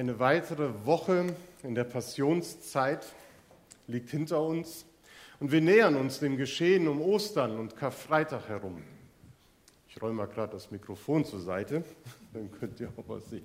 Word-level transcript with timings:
Eine 0.00 0.18
weitere 0.18 0.86
Woche 0.86 1.26
in 1.62 1.74
der 1.74 1.84
Passionszeit 1.84 3.04
liegt 3.86 4.08
hinter 4.08 4.40
uns 4.40 4.86
und 5.40 5.52
wir 5.52 5.60
nähern 5.60 5.94
uns 5.94 6.20
dem 6.20 6.38
Geschehen 6.38 6.88
um 6.88 7.02
Ostern 7.02 7.58
und 7.58 7.76
Karfreitag 7.76 8.48
herum. 8.48 8.82
Ich 9.90 10.00
räume 10.00 10.14
mal 10.14 10.26
gerade 10.26 10.54
das 10.54 10.70
Mikrofon 10.70 11.26
zur 11.26 11.40
Seite, 11.40 11.84
dann 12.32 12.50
könnt 12.50 12.80
ihr 12.80 12.88
auch 12.96 13.04
was 13.08 13.28
sehen. 13.28 13.44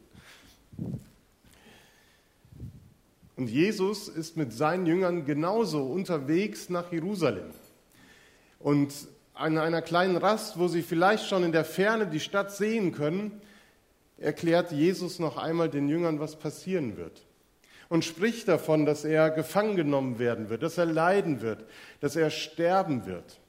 Und 3.36 3.50
Jesus 3.50 4.08
ist 4.08 4.38
mit 4.38 4.54
seinen 4.54 4.86
Jüngern 4.86 5.26
genauso 5.26 5.84
unterwegs 5.84 6.70
nach 6.70 6.90
Jerusalem. 6.90 7.50
Und 8.60 8.94
an 9.34 9.58
einer 9.58 9.82
kleinen 9.82 10.16
Rast, 10.16 10.58
wo 10.58 10.70
sie 10.70 10.84
vielleicht 10.84 11.28
schon 11.28 11.44
in 11.44 11.52
der 11.52 11.66
Ferne 11.66 12.08
die 12.08 12.22
Stadt 12.22 12.54
sehen 12.54 12.94
können, 12.94 13.42
erklärt 14.18 14.72
Jesus 14.72 15.20
noch 15.20 15.38
einmal 15.38 15.70
den 15.70 15.90
Jüngern, 15.90 16.20
was 16.20 16.38
passieren 16.38 16.98
wird. 16.98 17.26
Und 17.90 18.04
spricht 18.04 18.48
davon, 18.48 18.86
dass 18.86 19.06
er 19.06 19.30
gefangen 19.30 19.76
genommen 19.76 20.18
werden 20.18 20.50
wird, 20.50 20.64
dass 20.64 20.78
er 20.78 20.86
leiden 20.86 21.42
wird, 21.42 21.66
dass 22.00 22.16
er 22.16 22.32
sterben 22.32 23.06
wird. 23.06 23.40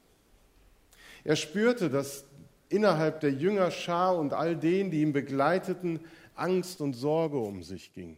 Er 1.23 1.35
spürte, 1.35 1.89
dass 1.89 2.25
innerhalb 2.69 3.21
der 3.21 3.31
Jüngerschar 3.31 4.17
und 4.17 4.33
all 4.33 4.55
denen, 4.55 4.91
die 4.91 5.01
ihn 5.01 5.13
begleiteten, 5.13 5.99
Angst 6.35 6.81
und 6.81 6.93
Sorge 6.93 7.37
um 7.37 7.63
sich 7.63 7.93
ging. 7.93 8.17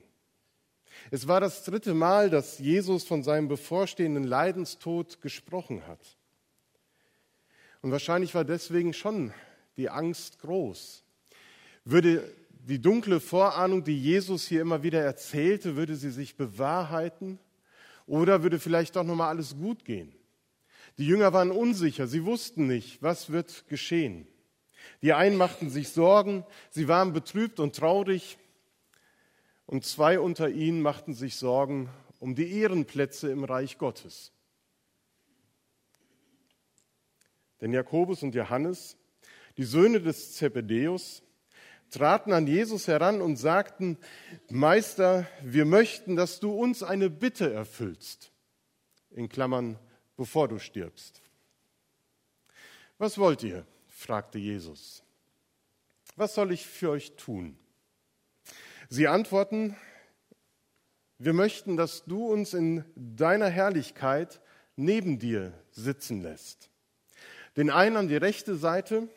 Es 1.12 1.28
war 1.28 1.40
das 1.40 1.64
dritte 1.64 1.94
Mal, 1.94 2.30
dass 2.30 2.60
Jesus 2.60 3.04
von 3.06 3.24
seinem 3.24 3.48
bevorstehenden 3.48 4.26
Leidenstod 4.26 5.22
gesprochen 5.22 5.88
hat. 5.88 6.18
Und 7.82 7.92
wahrscheinlich 7.92 8.36
war 8.36 8.44
deswegen 8.44 8.94
schon 8.94 9.34
die 9.78 9.90
Angst 9.90 10.40
groß. 10.40 11.04
Würde 11.86 12.30
die 12.60 12.82
dunkle 12.82 13.20
Vorahnung, 13.20 13.84
die 13.84 14.00
Jesus 14.00 14.48
hier 14.48 14.62
immer 14.62 14.84
wieder 14.84 15.02
erzählte, 15.02 15.76
würde 15.76 15.96
sie 15.96 16.12
sich 16.12 16.36
bewahrheiten? 16.36 17.40
Oder 18.06 18.44
würde 18.44 18.60
vielleicht 18.60 18.96
doch 18.96 19.04
nochmal 19.04 19.30
alles 19.30 19.56
gut 19.58 19.86
gehen? 19.86 20.14
Die 20.98 21.06
Jünger 21.06 21.32
waren 21.32 21.52
unsicher, 21.52 22.08
sie 22.08 22.26
wussten 22.26 22.68
nicht, 22.68 23.02
was 23.02 23.32
wird 23.32 23.68
geschehen. 23.70 24.28
Die 25.02 25.14
einen 25.14 25.38
machten 25.38 25.70
sich 25.70 25.90
Sorgen, 25.90 26.46
sie 26.70 26.88
waren 26.88 27.14
betrübt 27.14 27.60
und 27.60 27.76
traurig, 27.76 28.38
und 29.66 29.86
zwei 29.86 30.20
unter 30.20 30.50
ihnen 30.50 30.82
machten 30.82 31.14
sich 31.14 31.36
Sorgen 31.36 31.90
um 32.20 32.34
die 32.34 32.52
Ehrenplätze 32.60 33.32
im 33.32 33.44
Reich 33.44 33.78
Gottes. 33.78 34.34
Denn 37.62 37.72
Jakobus 37.72 38.24
und 38.24 38.34
Johannes, 38.34 38.98
die 39.58 39.64
Söhne 39.64 40.02
des 40.02 40.34
Zebedeus, 40.34 41.22
traten 41.90 42.34
an 42.34 42.48
Jesus 42.48 42.88
heran 42.88 43.22
und 43.22 43.38
sagten, 43.38 43.98
Meister, 44.50 45.28
wir 45.42 45.66
möchten, 45.66 46.16
dass 46.16 46.40
du 46.40 46.52
uns 46.52 46.84
eine 46.84 47.10
Bitte 47.10 47.52
erfüllst. 47.52 48.32
In 49.12 49.30
Klammern, 49.30 49.78
bevor 50.16 50.48
du 50.48 50.60
stirbst. 50.60 51.22
Was 52.98 53.18
wollt 53.18 53.44
ihr? 53.44 53.66
fragte 53.88 54.38
Jesus. 54.38 55.04
Was 56.16 56.36
soll 56.36 56.52
ich 56.52 56.66
für 56.66 56.90
euch 56.92 57.16
tun? 57.16 57.58
Sie 58.90 59.08
antworten, 59.08 59.76
wir 61.18 61.34
möchten, 61.34 61.78
dass 61.78 62.06
du 62.06 62.26
uns 62.26 62.54
in 62.54 62.86
deiner 62.96 63.50
Herrlichkeit 63.50 64.42
neben 64.76 65.20
dir 65.20 65.54
sitzen 65.72 66.22
lässt. 66.22 66.70
Den 67.58 67.70
einen 67.70 67.98
an 67.98 68.08
die 68.08 68.16
rechte 68.16 68.56
Seite 68.56 69.10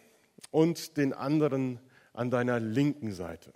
und 0.50 0.96
den 0.96 1.12
anderen 1.12 1.78
an 2.12 2.30
deiner 2.30 2.60
linken 2.60 3.12
Seite. 3.12 3.52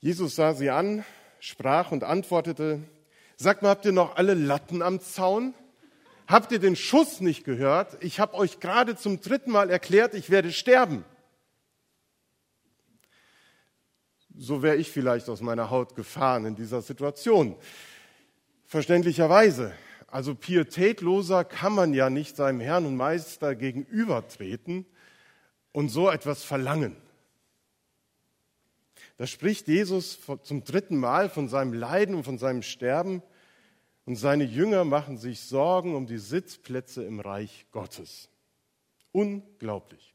Jesus 0.00 0.36
sah 0.36 0.54
sie 0.54 0.70
an, 0.70 1.04
sprach 1.40 1.92
und 1.92 2.04
antwortete, 2.04 2.80
Sagt 3.36 3.62
mal, 3.62 3.70
habt 3.70 3.84
ihr 3.84 3.92
noch 3.92 4.16
alle 4.16 4.34
Latten 4.34 4.80
am 4.80 5.00
Zaun? 5.00 5.54
Habt 6.26 6.52
ihr 6.52 6.58
den 6.58 6.76
Schuss 6.76 7.20
nicht 7.20 7.44
gehört? 7.44 8.02
Ich 8.02 8.20
habe 8.20 8.34
euch 8.34 8.60
gerade 8.60 8.96
zum 8.96 9.20
dritten 9.20 9.50
Mal 9.50 9.70
erklärt, 9.70 10.14
ich 10.14 10.30
werde 10.30 10.52
sterben. 10.52 11.04
So 14.36 14.62
wäre 14.62 14.76
ich 14.76 14.90
vielleicht 14.90 15.28
aus 15.28 15.40
meiner 15.40 15.70
Haut 15.70 15.94
gefahren 15.96 16.46
in 16.46 16.54
dieser 16.54 16.82
Situation. 16.82 17.56
Verständlicherweise. 18.66 19.74
Also 20.06 20.34
pietätloser 20.34 21.44
kann 21.44 21.72
man 21.72 21.92
ja 21.92 22.08
nicht 22.08 22.36
seinem 22.36 22.60
Herrn 22.60 22.86
und 22.86 22.96
Meister 22.96 23.54
gegenübertreten 23.54 24.86
und 25.74 25.88
so 25.88 26.08
etwas 26.08 26.44
verlangen. 26.44 26.96
Da 29.16 29.26
spricht 29.26 29.66
Jesus 29.68 30.18
zum 30.44 30.64
dritten 30.64 30.96
Mal 30.96 31.28
von 31.28 31.48
seinem 31.48 31.72
Leiden 31.72 32.14
und 32.14 32.24
von 32.24 32.38
seinem 32.38 32.62
Sterben 32.62 33.22
und 34.06 34.16
seine 34.16 34.44
Jünger 34.44 34.84
machen 34.84 35.18
sich 35.18 35.40
Sorgen 35.40 35.94
um 35.96 36.06
die 36.06 36.18
Sitzplätze 36.18 37.04
im 37.04 37.20
Reich 37.20 37.66
Gottes. 37.72 38.28
Unglaublich. 39.10 40.14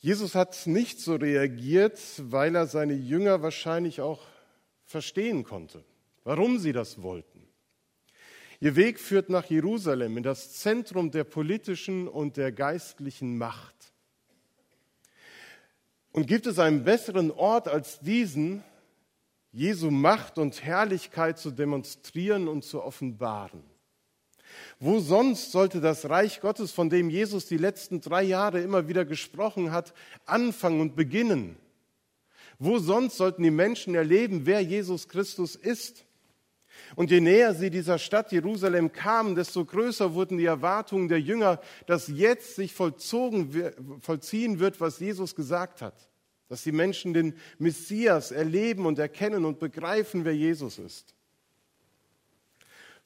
Jesus 0.00 0.34
hat 0.34 0.66
nicht 0.66 1.00
so 1.00 1.14
reagiert, 1.14 1.98
weil 2.18 2.56
er 2.56 2.66
seine 2.66 2.94
Jünger 2.94 3.42
wahrscheinlich 3.42 4.00
auch 4.00 4.22
verstehen 4.84 5.44
konnte, 5.44 5.84
warum 6.24 6.58
sie 6.58 6.72
das 6.72 7.00
wollten. 7.00 7.43
Ihr 8.60 8.76
Weg 8.76 9.00
führt 9.00 9.30
nach 9.30 9.46
Jerusalem, 9.46 10.16
in 10.16 10.22
das 10.22 10.52
Zentrum 10.54 11.10
der 11.10 11.24
politischen 11.24 12.08
und 12.08 12.36
der 12.36 12.52
geistlichen 12.52 13.36
Macht. 13.36 13.74
Und 16.12 16.26
gibt 16.26 16.46
es 16.46 16.58
einen 16.58 16.84
besseren 16.84 17.30
Ort 17.32 17.66
als 17.66 17.98
diesen, 18.00 18.62
Jesu 19.50 19.90
Macht 19.90 20.38
und 20.38 20.62
Herrlichkeit 20.62 21.38
zu 21.38 21.50
demonstrieren 21.50 22.48
und 22.48 22.64
zu 22.64 22.82
offenbaren? 22.82 23.62
Wo 24.78 25.00
sonst 25.00 25.52
sollte 25.52 25.80
das 25.80 26.08
Reich 26.08 26.40
Gottes, 26.40 26.70
von 26.72 26.90
dem 26.90 27.10
Jesus 27.10 27.46
die 27.46 27.56
letzten 27.56 28.00
drei 28.00 28.22
Jahre 28.22 28.60
immer 28.60 28.88
wieder 28.88 29.04
gesprochen 29.04 29.72
hat, 29.72 29.94
anfangen 30.26 30.80
und 30.80 30.96
beginnen? 30.96 31.56
Wo 32.58 32.78
sonst 32.78 33.16
sollten 33.16 33.42
die 33.42 33.50
Menschen 33.50 33.94
erleben, 33.94 34.46
wer 34.46 34.60
Jesus 34.60 35.08
Christus 35.08 35.56
ist? 35.56 36.04
Und 36.96 37.10
je 37.10 37.20
näher 37.20 37.54
sie 37.54 37.70
dieser 37.70 37.98
Stadt 37.98 38.32
Jerusalem 38.32 38.92
kamen, 38.92 39.34
desto 39.34 39.64
größer 39.64 40.14
wurden 40.14 40.38
die 40.38 40.44
Erwartungen 40.44 41.08
der 41.08 41.20
Jünger, 41.20 41.60
dass 41.86 42.08
jetzt 42.08 42.56
sich 42.56 42.72
vollzogen, 42.72 43.72
vollziehen 44.00 44.58
wird, 44.58 44.80
was 44.80 44.98
Jesus 44.98 45.34
gesagt 45.34 45.82
hat. 45.82 46.08
Dass 46.48 46.62
die 46.62 46.72
Menschen 46.72 47.14
den 47.14 47.34
Messias 47.58 48.30
erleben 48.30 48.86
und 48.86 48.98
erkennen 48.98 49.44
und 49.44 49.58
begreifen, 49.58 50.24
wer 50.24 50.36
Jesus 50.36 50.78
ist. 50.78 51.14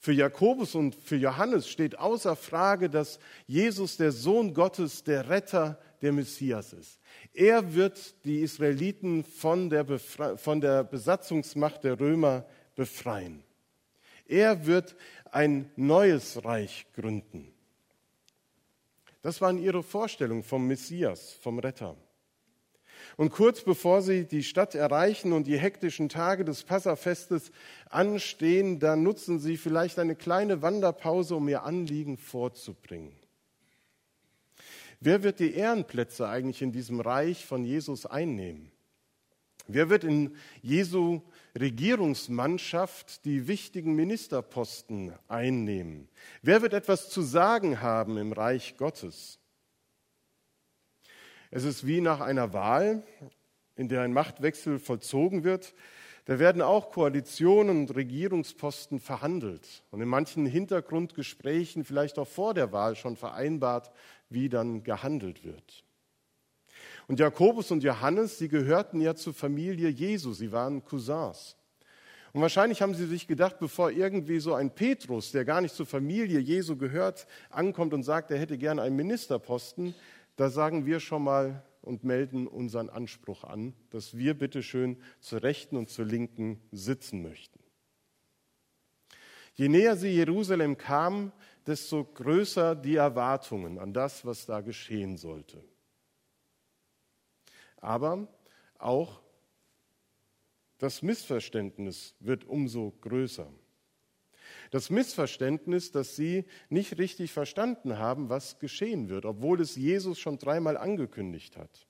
Für 0.01 0.13
Jakobus 0.13 0.75
und 0.75 0.95
für 0.95 1.17
Johannes 1.17 1.67
steht 1.67 1.99
außer 1.99 2.37
Frage, 2.37 2.89
dass 2.89 3.19
Jesus 3.47 3.97
der 3.97 4.13
Sohn 4.13 4.53
Gottes, 4.53 5.03
der 5.03 5.29
Retter, 5.29 5.77
der 6.01 6.13
Messias 6.13 6.71
ist. 6.71 6.99
Er 7.33 7.73
wird 7.73 8.23
die 8.23 8.39
Israeliten 8.39 9.25
von 9.25 9.69
der, 9.69 9.83
Befre 9.83 10.37
von 10.37 10.61
der 10.61 10.85
Besatzungsmacht 10.85 11.83
der 11.83 11.99
Römer 11.99 12.45
befreien. 12.75 13.43
Er 14.29 14.67
wird 14.67 14.95
ein 15.31 15.71
neues 15.75 16.45
Reich 16.45 16.85
gründen. 16.93 17.51
Das 19.23 19.41
waren 19.41 19.57
ihre 19.57 19.83
Vorstellungen 19.83 20.43
vom 20.43 20.67
Messias, 20.67 21.33
vom 21.41 21.57
Retter. 21.59 21.97
Und 23.17 23.31
kurz 23.31 23.63
bevor 23.63 24.03
sie 24.03 24.25
die 24.25 24.43
Stadt 24.43 24.75
erreichen 24.75 25.33
und 25.33 25.47
die 25.47 25.57
hektischen 25.57 26.09
Tage 26.09 26.45
des 26.45 26.63
Passafestes 26.63 27.51
anstehen, 27.89 28.79
da 28.79 28.95
nutzen 28.95 29.39
sie 29.39 29.57
vielleicht 29.57 29.97
eine 29.97 30.15
kleine 30.15 30.61
Wanderpause, 30.61 31.35
um 31.35 31.49
ihr 31.49 31.63
Anliegen 31.63 32.17
vorzubringen. 32.17 33.13
Wer 34.99 35.23
wird 35.23 35.39
die 35.39 35.53
Ehrenplätze 35.53 36.29
eigentlich 36.29 36.61
in 36.61 36.71
diesem 36.71 37.01
Reich 37.01 37.45
von 37.45 37.63
Jesus 37.63 38.05
einnehmen? 38.05 38.71
Wer 39.71 39.87
wird 39.91 40.03
in 40.03 40.35
Jesu 40.63 41.21
Regierungsmannschaft 41.57 43.23
die 43.23 43.47
wichtigen 43.47 43.93
Ministerposten 43.93 45.13
einnehmen? 45.27 46.09
Wer 46.41 46.63
wird 46.63 46.73
etwas 46.73 47.11
zu 47.11 47.21
sagen 47.21 47.79
haben 47.79 48.17
im 48.17 48.33
Reich 48.33 48.77
Gottes? 48.77 49.37
Es 51.51 51.65
ist 51.65 51.85
wie 51.85 52.01
nach 52.01 52.19
einer 52.19 52.51
Wahl, 52.51 53.03
in 53.75 53.89
der 53.89 54.01
ein 54.01 54.11
Machtwechsel 54.11 54.79
vollzogen 54.79 55.43
wird. 55.43 55.75
Da 56.25 56.39
werden 56.39 56.63
auch 56.63 56.89
Koalitionen 56.89 57.81
und 57.81 57.95
Regierungsposten 57.95 58.99
verhandelt 58.99 59.83
und 59.91 60.01
in 60.01 60.07
manchen 60.07 60.47
Hintergrundgesprächen 60.47 61.85
vielleicht 61.85 62.17
auch 62.17 62.27
vor 62.27 62.55
der 62.55 62.71
Wahl 62.71 62.95
schon 62.95 63.15
vereinbart, 63.15 63.91
wie 64.29 64.49
dann 64.49 64.81
gehandelt 64.81 65.43
wird. 65.43 65.83
Und 67.09 67.19
Jakobus 67.19 67.71
und 67.71 67.83
Johannes, 67.83 68.37
sie 68.37 68.49
gehörten 68.49 69.01
ja 69.01 69.15
zur 69.15 69.33
Familie 69.33 69.89
Jesu, 69.89 70.31
sie 70.31 70.51
waren 70.51 70.85
Cousins. 70.85 71.57
Und 72.33 72.41
wahrscheinlich 72.41 72.83
haben 72.83 72.93
sie 72.93 73.07
sich 73.07 73.25
gedacht, 73.25 73.57
bevor 73.57 73.89
irgendwie 73.89 74.39
so 74.39 74.53
ein 74.53 74.69
Petrus, 74.69 75.31
der 75.31 75.43
gar 75.43 75.59
nicht 75.59 75.73
zur 75.73 75.87
Familie 75.87 76.39
Jesu 76.39 76.77
gehört, 76.77 77.25
ankommt 77.49 77.95
und 77.95 78.03
sagt, 78.03 78.29
er 78.29 78.37
hätte 78.37 78.59
gern 78.59 78.77
einen 78.77 78.95
Ministerposten, 78.95 79.95
da 80.35 80.51
sagen 80.51 80.85
wir 80.85 80.99
schon 80.99 81.23
mal 81.23 81.63
und 81.81 82.03
melden 82.03 82.45
unseren 82.45 82.91
Anspruch 82.91 83.43
an, 83.43 83.73
dass 83.89 84.15
wir 84.15 84.35
bitteschön 84.35 84.95
zur 85.19 85.41
Rechten 85.41 85.77
und 85.77 85.89
zur 85.89 86.05
Linken 86.05 86.61
sitzen 86.71 87.23
möchten. 87.23 87.59
Je 89.55 89.67
näher 89.67 89.97
sie 89.97 90.09
Jerusalem 90.09 90.77
kamen, 90.77 91.31
desto 91.65 92.03
größer 92.05 92.75
die 92.75 92.97
Erwartungen 92.97 93.79
an 93.79 93.93
das, 93.93 94.27
was 94.27 94.45
da 94.45 94.61
geschehen 94.61 95.17
sollte. 95.17 95.63
Aber 97.81 98.27
auch 98.77 99.21
das 100.77 101.01
Missverständnis 101.01 102.15
wird 102.19 102.45
umso 102.45 102.91
größer. 103.01 103.51
Das 104.71 104.89
Missverständnis, 104.89 105.91
dass 105.91 106.15
sie 106.15 106.45
nicht 106.69 106.97
richtig 106.97 107.31
verstanden 107.31 107.97
haben, 107.97 108.29
was 108.29 108.59
geschehen 108.59 109.09
wird, 109.09 109.25
obwohl 109.25 109.61
es 109.61 109.75
Jesus 109.75 110.19
schon 110.19 110.37
dreimal 110.37 110.77
angekündigt 110.77 111.57
hat. 111.57 111.87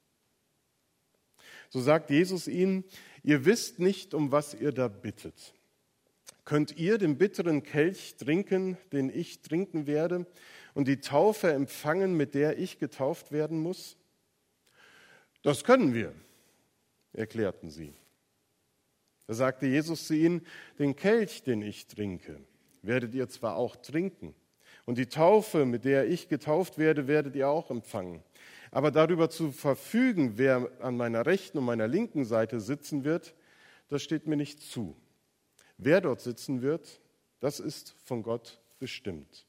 So 1.70 1.82
sagt 1.82 2.10
Jesus 2.10 2.48
ihnen, 2.48 2.84
ihr 3.24 3.46
wisst 3.46 3.80
nicht, 3.80 4.14
um 4.14 4.32
was 4.32 4.54
ihr 4.54 4.72
da 4.72 4.88
bittet. 4.88 5.54
Könnt 6.46 6.76
ihr 6.78 6.98
den 6.98 7.18
bitteren 7.20 7.62
Kelch 7.62 8.16
trinken, 8.16 8.78
den 8.92 9.10
ich 9.10 9.42
trinken 9.42 9.86
werde, 9.86 10.26
und 10.74 10.88
die 10.88 11.00
Taufe 11.00 11.52
empfangen, 11.52 12.18
mit 12.18 12.34
der 12.34 12.58
ich 12.58 12.80
getauft 12.80 13.32
werden 13.32 13.60
muss? 13.62 13.99
Das 15.42 15.64
können 15.64 15.94
wir, 15.94 16.14
erklärten 17.14 17.70
sie. 17.70 17.94
Da 19.28 19.34
sagte 19.34 19.68
Jesus 19.68 20.08
zu 20.08 20.16
ihnen, 20.16 20.46
den 20.80 20.96
Kelch, 20.96 21.44
den 21.44 21.62
ich 21.62 21.88
trinke, 21.88 22.42
werdet 22.82 23.14
ihr 23.14 23.30
zwar 23.30 23.56
auch 23.56 23.76
trinken, 23.76 24.36
und 24.86 24.98
die 24.98 25.06
Taufe, 25.06 25.66
mit 25.66 25.86
der 25.86 26.08
ich 26.08 26.30
getauft 26.30 26.80
werde, 26.80 27.08
werdet 27.08 27.36
ihr 27.36 27.48
auch 27.48 27.70
empfangen. 27.70 28.24
Aber 28.72 28.90
darüber 28.90 29.30
zu 29.30 29.52
verfügen, 29.52 30.40
wer 30.40 30.68
an 30.80 30.98
meiner 30.98 31.28
rechten 31.28 31.60
und 31.60 31.66
meiner 31.66 31.88
linken 31.88 32.26
Seite 32.26 32.60
sitzen 32.60 33.04
wird, 33.04 33.36
das 33.90 34.02
steht 34.02 34.26
mir 34.26 34.36
nicht 34.36 34.64
zu. 34.64 34.96
Wer 35.78 36.02
dort 36.02 36.22
sitzen 36.22 36.64
wird, 36.64 37.02
das 37.40 37.60
ist 37.60 37.96
von 38.04 38.24
Gott 38.24 38.60
bestimmt. 38.80 39.46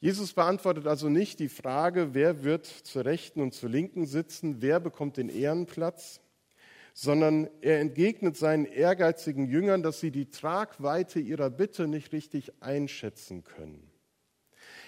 Jesus 0.00 0.32
beantwortet 0.32 0.86
also 0.86 1.10
nicht 1.10 1.40
die 1.40 1.50
Frage, 1.50 2.14
wer 2.14 2.42
wird 2.42 2.64
zur 2.64 3.04
rechten 3.04 3.42
und 3.42 3.52
zur 3.52 3.68
linken 3.68 4.06
sitzen, 4.06 4.62
wer 4.62 4.80
bekommt 4.80 5.18
den 5.18 5.28
Ehrenplatz, 5.28 6.20
sondern 6.94 7.50
er 7.60 7.80
entgegnet 7.80 8.36
seinen 8.36 8.64
ehrgeizigen 8.64 9.46
Jüngern, 9.46 9.82
dass 9.82 10.00
sie 10.00 10.10
die 10.10 10.30
Tragweite 10.30 11.20
ihrer 11.20 11.50
Bitte 11.50 11.86
nicht 11.86 12.12
richtig 12.12 12.62
einschätzen 12.62 13.44
können. 13.44 13.90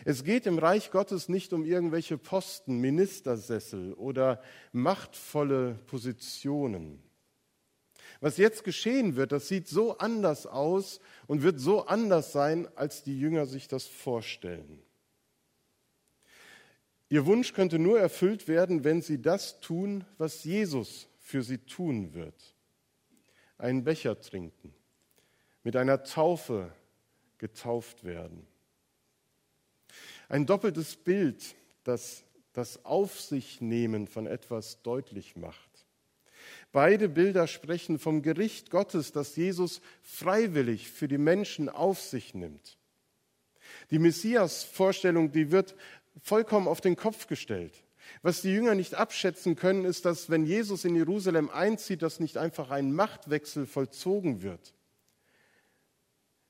Es 0.06 0.24
geht 0.24 0.46
im 0.46 0.58
Reich 0.58 0.90
Gottes 0.90 1.28
nicht 1.28 1.52
um 1.52 1.64
irgendwelche 1.64 2.16
Posten, 2.16 2.78
Ministersessel 2.78 3.92
oder 3.92 4.42
machtvolle 4.72 5.74
Positionen. 5.86 7.02
Was 8.20 8.38
jetzt 8.38 8.64
geschehen 8.64 9.16
wird, 9.16 9.32
das 9.32 9.48
sieht 9.48 9.68
so 9.68 9.98
anders 9.98 10.46
aus 10.46 11.00
und 11.26 11.42
wird 11.42 11.60
so 11.60 11.86
anders 11.86 12.32
sein, 12.32 12.66
als 12.76 13.02
die 13.02 13.18
Jünger 13.18 13.46
sich 13.46 13.68
das 13.68 13.86
vorstellen. 13.86 14.82
Ihr 17.12 17.26
Wunsch 17.26 17.52
könnte 17.52 17.78
nur 17.78 18.00
erfüllt 18.00 18.48
werden, 18.48 18.84
wenn 18.84 19.02
sie 19.02 19.20
das 19.20 19.60
tun, 19.60 20.06
was 20.16 20.44
Jesus 20.44 21.10
für 21.20 21.42
sie 21.42 21.58
tun 21.58 22.14
wird. 22.14 22.54
Einen 23.58 23.84
Becher 23.84 24.18
trinken, 24.18 24.72
mit 25.62 25.76
einer 25.76 26.04
Taufe 26.04 26.72
getauft 27.36 28.04
werden. 28.04 28.46
Ein 30.30 30.46
doppeltes 30.46 30.96
Bild, 30.96 31.54
das 31.84 32.24
das 32.54 32.82
Auf 32.86 33.20
sich 33.20 33.60
nehmen 33.60 34.06
von 34.06 34.26
etwas 34.26 34.80
deutlich 34.80 35.36
macht. 35.36 35.84
Beide 36.72 37.10
Bilder 37.10 37.46
sprechen 37.46 37.98
vom 37.98 38.22
Gericht 38.22 38.70
Gottes, 38.70 39.12
das 39.12 39.36
Jesus 39.36 39.82
freiwillig 40.00 40.90
für 40.90 41.08
die 41.08 41.18
Menschen 41.18 41.68
auf 41.68 42.00
sich 42.00 42.32
nimmt. 42.32 42.78
Die 43.90 43.98
Messias-Vorstellung, 43.98 45.32
die 45.32 45.50
wird 45.50 45.74
vollkommen 46.20 46.68
auf 46.68 46.80
den 46.80 46.96
Kopf 46.96 47.26
gestellt. 47.26 47.84
Was 48.22 48.42
die 48.42 48.52
Jünger 48.52 48.74
nicht 48.74 48.94
abschätzen 48.94 49.56
können, 49.56 49.84
ist, 49.84 50.04
dass 50.04 50.28
wenn 50.28 50.44
Jesus 50.44 50.84
in 50.84 50.96
Jerusalem 50.96 51.50
einzieht, 51.50 52.02
dass 52.02 52.20
nicht 52.20 52.36
einfach 52.36 52.70
ein 52.70 52.92
Machtwechsel 52.92 53.66
vollzogen 53.66 54.42
wird. 54.42 54.74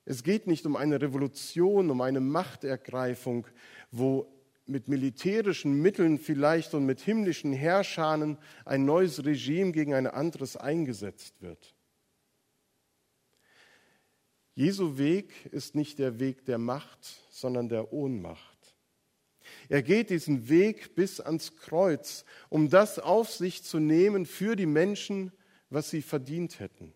Es 0.05 0.25
geht 0.25 0.47
nicht 0.47 0.67
um 0.67 0.77
eine 0.77 1.01
Revolution, 1.01 1.91
um 1.91 2.01
eine 2.01 2.21
Machtergreifung, 2.21 3.47
wo 3.91 4.27
mit 4.67 4.89
militärischen 4.89 5.81
Mitteln 5.81 6.19
vielleicht 6.19 6.75
und 6.75 6.87
mit 6.87 7.01
himmlischen 7.01 7.53
Herrschern 7.53 8.39
ein 8.65 8.85
neues 8.85 9.25
Regime 9.25 9.73
gegen 9.73 9.95
ein 9.95 10.07
anderes 10.07 10.57
eingesetzt 10.57 11.41
wird. 11.43 11.75
Jesu 14.55 14.99
Weg 14.99 15.47
ist 15.47 15.75
nicht 15.75 15.99
der 15.99 16.21
Weg 16.21 16.45
der 16.45 16.59
Macht, 16.59 17.05
sondern 17.31 17.69
der 17.69 17.93
Ohnmacht. 17.93 18.52
Er 19.73 19.83
geht 19.83 20.11
diesen 20.11 20.51
Weg 20.51 20.95
bis 20.97 21.19
ans 21.19 21.57
Kreuz, 21.57 22.27
um 22.51 22.69
das 22.69 22.99
auf 22.99 23.31
sich 23.31 23.63
zu 23.63 23.79
nehmen 23.79 24.27
für 24.27 24.55
die 24.55 24.67
Menschen, 24.67 25.33
was 25.71 25.89
sie 25.89 26.03
verdient 26.03 26.61
hätten. 26.61 26.93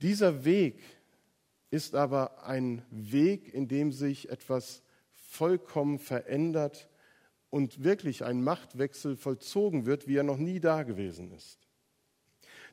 Dieser 0.00 0.44
Weg 0.44 0.80
ist 1.70 1.96
aber 1.96 2.44
ein 2.44 2.86
Weg, 2.92 3.52
in 3.52 3.66
dem 3.66 3.90
sich 3.90 4.30
etwas 4.30 4.84
vollkommen 5.10 5.98
verändert 5.98 6.88
und 7.50 7.82
wirklich 7.82 8.24
ein 8.24 8.44
Machtwechsel 8.44 9.16
vollzogen 9.16 9.86
wird, 9.86 10.06
wie 10.06 10.18
er 10.18 10.22
noch 10.22 10.38
nie 10.38 10.60
da 10.60 10.84
gewesen 10.84 11.32
ist. 11.32 11.58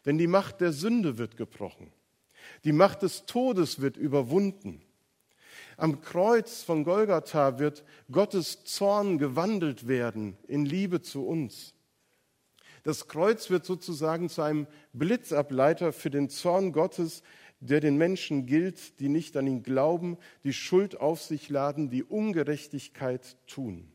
Denn 0.06 0.20
die 0.20 0.28
Macht 0.28 0.62
der 0.62 0.72
Sünde 0.72 1.18
wird 1.18 1.36
gebrochen. 1.36 1.92
Die 2.64 2.74
Macht 2.74 3.02
des 3.02 3.26
Todes 3.26 3.82
wird 3.82 3.98
überwunden. 3.98 4.84
Am 5.80 6.02
Kreuz 6.02 6.62
von 6.62 6.84
Golgatha 6.84 7.58
wird 7.58 7.86
Gottes 8.12 8.66
Zorn 8.66 9.18
gewandelt 9.18 9.88
werden 9.88 10.38
in 10.46 10.66
Liebe 10.66 11.02
zu 11.02 11.26
uns. 11.26 11.74
Das 12.84 13.08
Kreuz 13.08 13.50
wird 13.50 13.66
sozusagen 13.66 14.28
zu 14.28 14.42
einem 14.42 14.68
Blitzableiter 14.92 15.94
für 15.94 16.10
den 16.10 16.28
Zorn 16.30 16.74
Gottes, 16.74 17.24
der 17.62 17.80
den 17.80 17.96
Menschen 17.96 18.46
gilt, 18.46 19.00
die 19.00 19.08
nicht 19.08 19.38
an 19.38 19.48
ihn 19.48 19.64
glauben, 19.64 20.18
die 20.44 20.52
Schuld 20.52 21.00
auf 21.00 21.22
sich 21.22 21.48
laden, 21.48 21.90
die 21.90 22.04
Ungerechtigkeit 22.04 23.38
tun. 23.48 23.90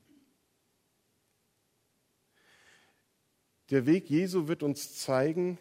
Der 3.69 3.85
Weg 3.85 4.09
Jesu 4.09 4.49
wird 4.49 4.63
uns 4.63 4.97
zeigen, 4.97 5.59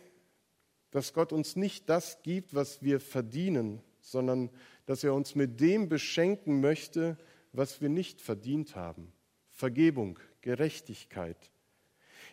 dass 0.89 1.13
Gott 1.13 1.33
uns 1.33 1.57
nicht 1.57 1.89
das 1.89 2.21
gibt, 2.24 2.53
was 2.53 2.81
wir 2.81 3.01
verdienen, 3.01 3.81
sondern 4.00 4.50
dass 4.85 5.03
er 5.03 5.13
uns 5.13 5.35
mit 5.35 5.59
dem 5.59 5.89
beschenken 5.89 6.61
möchte, 6.61 7.17
was 7.51 7.81
wir 7.81 7.89
nicht 7.89 8.21
verdient 8.21 8.75
haben. 8.75 9.11
Vergebung, 9.49 10.19
Gerechtigkeit. 10.41 11.51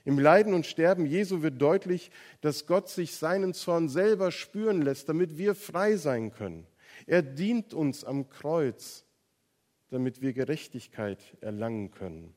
Im 0.04 0.19
Leiden 0.19 0.54
und 0.54 0.66
Sterben 0.66 1.04
Jesu 1.04 1.42
wird 1.42 1.61
deutlich, 1.61 2.11
dass 2.40 2.66
Gott 2.66 2.88
sich 2.88 3.14
seinen 3.14 3.52
Zorn 3.52 3.88
selber 3.88 4.33
spüren 4.33 4.83
lässt, 4.83 5.09
damit 5.09 5.37
wir 5.37 5.54
frei 5.54 5.97
sein 5.97 6.33
können. 6.33 6.66
Er 7.07 7.23
dient 7.23 7.75
uns 7.75 8.04
am 8.04 8.28
Kreuz, 8.30 9.04
damit 9.90 10.23
wir 10.23 10.33
Gerechtigkeit 10.33 11.37
erlangen 11.40 11.90
können. 11.90 12.35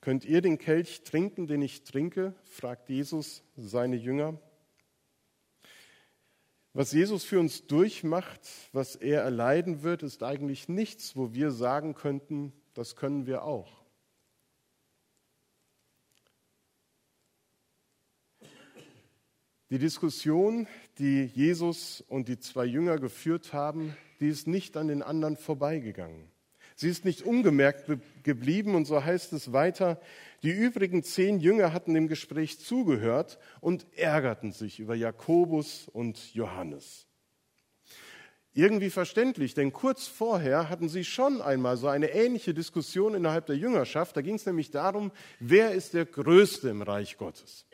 Könnt 0.00 0.24
ihr 0.24 0.42
den 0.42 0.58
Kelch 0.58 1.02
trinken, 1.02 1.48
den 1.48 1.60
ich 1.60 1.82
trinke? 1.82 2.34
fragt 2.44 2.88
Jesus 2.88 3.42
seine 3.56 3.96
Jünger. 3.96 4.38
Was 6.78 6.92
Jesus 6.92 7.24
für 7.24 7.40
uns 7.40 7.66
durchmacht, 7.66 8.40
was 8.70 8.94
er 8.94 9.22
erleiden 9.22 9.82
wird, 9.82 10.04
ist 10.04 10.22
eigentlich 10.22 10.68
nichts, 10.68 11.16
wo 11.16 11.34
wir 11.34 11.50
sagen 11.50 11.96
könnten, 11.96 12.52
das 12.72 12.94
können 12.94 13.26
wir 13.26 13.42
auch. 13.42 13.84
Die 19.70 19.80
Diskussion, 19.80 20.68
die 20.98 21.24
Jesus 21.24 22.00
und 22.00 22.28
die 22.28 22.38
zwei 22.38 22.66
Jünger 22.66 22.98
geführt 22.98 23.52
haben, 23.52 23.96
die 24.20 24.28
ist 24.28 24.46
nicht 24.46 24.76
an 24.76 24.86
den 24.86 25.02
anderen 25.02 25.36
vorbeigegangen. 25.36 26.30
Sie 26.80 26.88
ist 26.88 27.04
nicht 27.04 27.22
ungemerkt 27.22 27.90
geblieben 28.22 28.76
und 28.76 28.84
so 28.84 29.04
heißt 29.04 29.32
es 29.32 29.52
weiter, 29.52 30.00
die 30.44 30.52
übrigen 30.52 31.02
zehn 31.02 31.40
Jünger 31.40 31.72
hatten 31.72 31.92
dem 31.92 32.06
Gespräch 32.06 32.60
zugehört 32.60 33.40
und 33.60 33.84
ärgerten 33.96 34.52
sich 34.52 34.78
über 34.78 34.94
Jakobus 34.94 35.88
und 35.92 36.32
Johannes. 36.34 37.08
Irgendwie 38.52 38.90
verständlich, 38.90 39.54
denn 39.54 39.72
kurz 39.72 40.06
vorher 40.06 40.68
hatten 40.68 40.88
sie 40.88 41.04
schon 41.04 41.42
einmal 41.42 41.76
so 41.76 41.88
eine 41.88 42.10
ähnliche 42.10 42.54
Diskussion 42.54 43.16
innerhalb 43.16 43.46
der 43.46 43.56
Jüngerschaft. 43.56 44.16
Da 44.16 44.20
ging 44.20 44.36
es 44.36 44.46
nämlich 44.46 44.70
darum, 44.70 45.10
wer 45.40 45.72
ist 45.72 45.94
der 45.94 46.06
Größte 46.06 46.68
im 46.68 46.82
Reich 46.82 47.16
Gottes. 47.16 47.66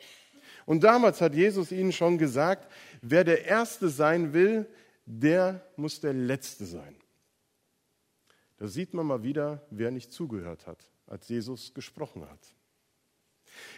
Und 0.65 0.83
damals 0.83 1.21
hat 1.21 1.35
Jesus 1.35 1.71
ihnen 1.71 1.91
schon 1.91 2.17
gesagt, 2.17 2.71
wer 3.03 3.23
der 3.23 3.45
Erste 3.45 3.87
sein 3.87 4.33
will, 4.33 4.65
der 5.05 5.61
muss 5.75 6.01
der 6.01 6.13
Letzte 6.13 6.65
sein. 6.65 6.95
Da 8.57 8.67
sieht 8.67 8.93
man 8.93 9.05
mal 9.05 9.23
wieder, 9.23 9.65
wer 9.69 9.91
nicht 9.91 10.11
zugehört 10.11 10.67
hat, 10.67 10.89
als 11.07 11.27
Jesus 11.27 11.73
gesprochen 11.73 12.29
hat. 12.29 12.55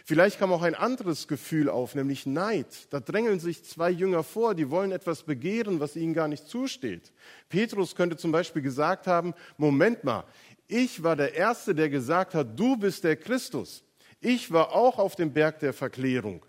Vielleicht 0.04 0.38
kam 0.38 0.52
auch 0.52 0.62
ein 0.62 0.74
anderes 0.74 1.28
Gefühl 1.28 1.68
auf, 1.68 1.94
nämlich 1.94 2.26
Neid. 2.26 2.92
Da 2.92 3.00
drängeln 3.00 3.40
sich 3.40 3.64
zwei 3.64 3.90
Jünger 3.90 4.24
vor, 4.24 4.54
die 4.54 4.70
wollen 4.70 4.92
etwas 4.92 5.22
begehren, 5.22 5.80
was 5.80 5.96
ihnen 5.96 6.14
gar 6.14 6.28
nicht 6.28 6.48
zusteht. 6.48 7.12
Petrus 7.48 7.94
könnte 7.94 8.16
zum 8.16 8.32
Beispiel 8.32 8.62
gesagt 8.62 9.06
haben, 9.06 9.34
Moment 9.56 10.04
mal, 10.04 10.24
ich 10.66 11.02
war 11.02 11.16
der 11.16 11.34
Erste, 11.34 11.74
der 11.74 11.88
gesagt 11.88 12.34
hat, 12.34 12.58
du 12.58 12.76
bist 12.76 13.04
der 13.04 13.16
Christus. 13.16 13.84
Ich 14.20 14.52
war 14.52 14.72
auch 14.72 14.98
auf 14.98 15.14
dem 15.16 15.32
Berg 15.32 15.60
der 15.60 15.72
Verklärung. 15.72 16.44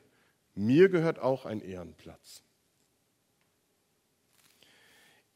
Mir 0.56 0.90
gehört 0.90 1.20
auch 1.20 1.46
ein 1.46 1.62
Ehrenplatz. 1.62 2.44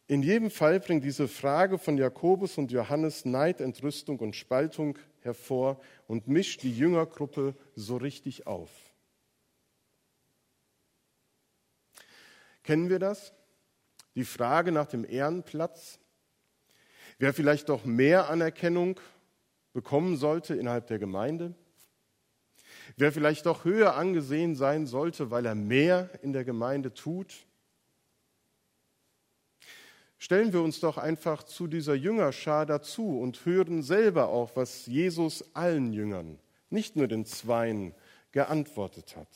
In 0.08 0.22
jedem 0.22 0.52
Fall 0.52 0.80
bringt 0.80 1.04
diese 1.04 1.28
Frage 1.28 1.78
von 1.78 1.98
Jakobus 1.98 2.58
und 2.58 2.72
Johannes 2.72 3.24
Neid, 3.24 3.62
Entrüstung 3.62 4.20
und 4.20 4.36
Spaltung 4.36 4.98
hervor 5.22 5.80
und 6.08 6.28
mischt 6.28 6.64
die 6.64 6.76
Jüngergruppe 6.78 7.56
so 7.76 7.96
richtig 7.98 8.46
auf. 8.46 8.70
Kennen 12.64 12.90
wir 12.90 13.00
das? 13.00 13.34
Die 14.16 14.26
Frage 14.26 14.72
nach 14.72 14.88
dem 14.88 15.06
Ehrenplatz, 15.10 16.00
wer 17.18 17.34
vielleicht 17.34 17.70
doch 17.70 17.86
mehr 17.86 18.30
Anerkennung 18.30 19.00
bekommen 19.72 20.18
sollte 20.18 20.54
innerhalb 20.54 20.88
der 20.88 21.00
Gemeinde, 21.00 21.56
wer 22.98 23.12
vielleicht 23.12 23.46
doch 23.46 23.64
höher 23.64 23.96
angesehen 23.96 24.56
sein 24.56 24.86
sollte, 24.86 25.32
weil 25.32 25.46
er 25.46 25.56
mehr 25.56 26.10
in 26.22 26.34
der 26.34 26.44
Gemeinde 26.44 26.94
tut 26.94 27.46
Stellen 30.24 30.54
wir 30.54 30.62
uns 30.62 30.80
doch 30.80 30.98
einfach 30.98 31.44
zu 31.44 31.68
dieser 31.68 31.96
Jüngerschar 31.96 32.66
dazu 32.66 33.20
und 33.20 33.44
hören 33.44 33.84
selber 33.84 34.30
auch, 34.30 34.56
was 34.56 34.86
Jesus 34.86 35.54
allen 35.54 35.92
Jüngern, 35.92 36.40
nicht 36.70 36.96
nur 36.96 37.10
den 37.10 37.26
Zweien, 37.26 37.94
geantwortet 38.32 39.18
hat. 39.18 39.28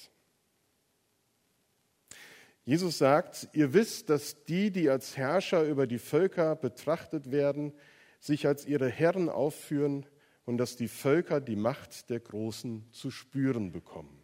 Jesus 2.64 3.00
sagt, 3.00 3.50
ihr 3.52 3.74
wisst, 3.74 4.10
dass 4.10 4.46
die, 4.46 4.72
die 4.72 4.90
als 4.90 5.18
Herrscher 5.18 5.64
über 5.64 5.88
die 5.88 6.00
Völker 6.00 6.56
betrachtet 6.56 7.32
werden, 7.32 7.74
sich 8.22 8.48
als 8.48 8.66
ihre 8.66 8.88
Herren 8.88 9.28
aufführen 9.28 10.06
und 10.46 10.58
dass 10.58 10.78
die 10.78 10.88
Völker 10.88 11.42
die 11.42 11.58
Macht 11.58 12.10
der 12.10 12.22
Großen 12.22 12.90
zu 12.94 13.12
spüren 13.12 13.74
bekommen. 13.74 14.24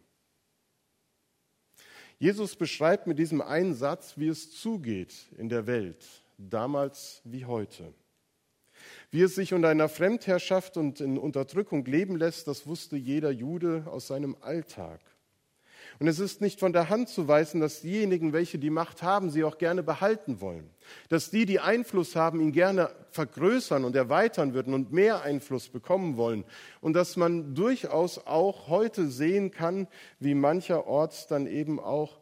Jesus 2.18 2.56
beschreibt 2.56 3.06
mit 3.06 3.18
diesem 3.18 3.42
einen 3.42 3.74
Satz, 3.74 4.14
wie 4.16 4.28
es 4.28 4.50
zugeht 4.50 5.26
in 5.36 5.50
der 5.50 5.66
Welt, 5.66 6.23
damals 6.38 7.20
wie 7.24 7.44
heute. 7.44 7.92
Wie 9.10 9.22
es 9.22 9.34
sich 9.34 9.54
unter 9.54 9.68
einer 9.68 9.88
Fremdherrschaft 9.88 10.76
und 10.76 11.00
in 11.00 11.18
Unterdrückung 11.18 11.84
leben 11.84 12.16
lässt, 12.16 12.48
das 12.48 12.66
wusste 12.66 12.96
jeder 12.96 13.30
Jude 13.30 13.84
aus 13.86 14.08
seinem 14.08 14.36
Alltag. 14.40 15.00
Und 16.00 16.08
es 16.08 16.18
ist 16.18 16.40
nicht 16.40 16.58
von 16.58 16.72
der 16.72 16.88
Hand 16.88 17.08
zu 17.08 17.28
weisen, 17.28 17.60
dass 17.60 17.82
diejenigen, 17.82 18.32
welche 18.32 18.58
die 18.58 18.70
Macht 18.70 19.02
haben, 19.02 19.30
sie 19.30 19.44
auch 19.44 19.58
gerne 19.58 19.82
behalten 19.82 20.40
wollen. 20.40 20.68
Dass 21.08 21.30
die, 21.30 21.46
die 21.46 21.60
Einfluss 21.60 22.16
haben, 22.16 22.40
ihn 22.40 22.52
gerne 22.52 22.90
vergrößern 23.10 23.84
und 23.84 23.94
erweitern 23.94 24.54
würden 24.54 24.74
und 24.74 24.92
mehr 24.92 25.22
Einfluss 25.22 25.68
bekommen 25.68 26.16
wollen. 26.16 26.44
Und 26.80 26.94
dass 26.94 27.16
man 27.16 27.54
durchaus 27.54 28.18
auch 28.26 28.68
heute 28.68 29.08
sehen 29.08 29.52
kann, 29.52 29.86
wie 30.18 30.34
mancherorts 30.34 31.28
dann 31.28 31.46
eben 31.46 31.78
auch 31.78 32.18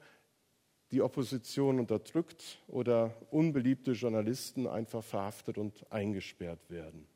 die 0.93 1.01
Opposition 1.01 1.81
unterdrückt 1.81 2.59
oder 2.69 3.17
unbeliebte 3.31 3.93
Journalisten 3.93 4.67
einfach 4.67 5.03
verhaftet 5.03 5.57
und 5.57 5.91
eingesperrt 5.91 6.69
werden. 6.69 7.09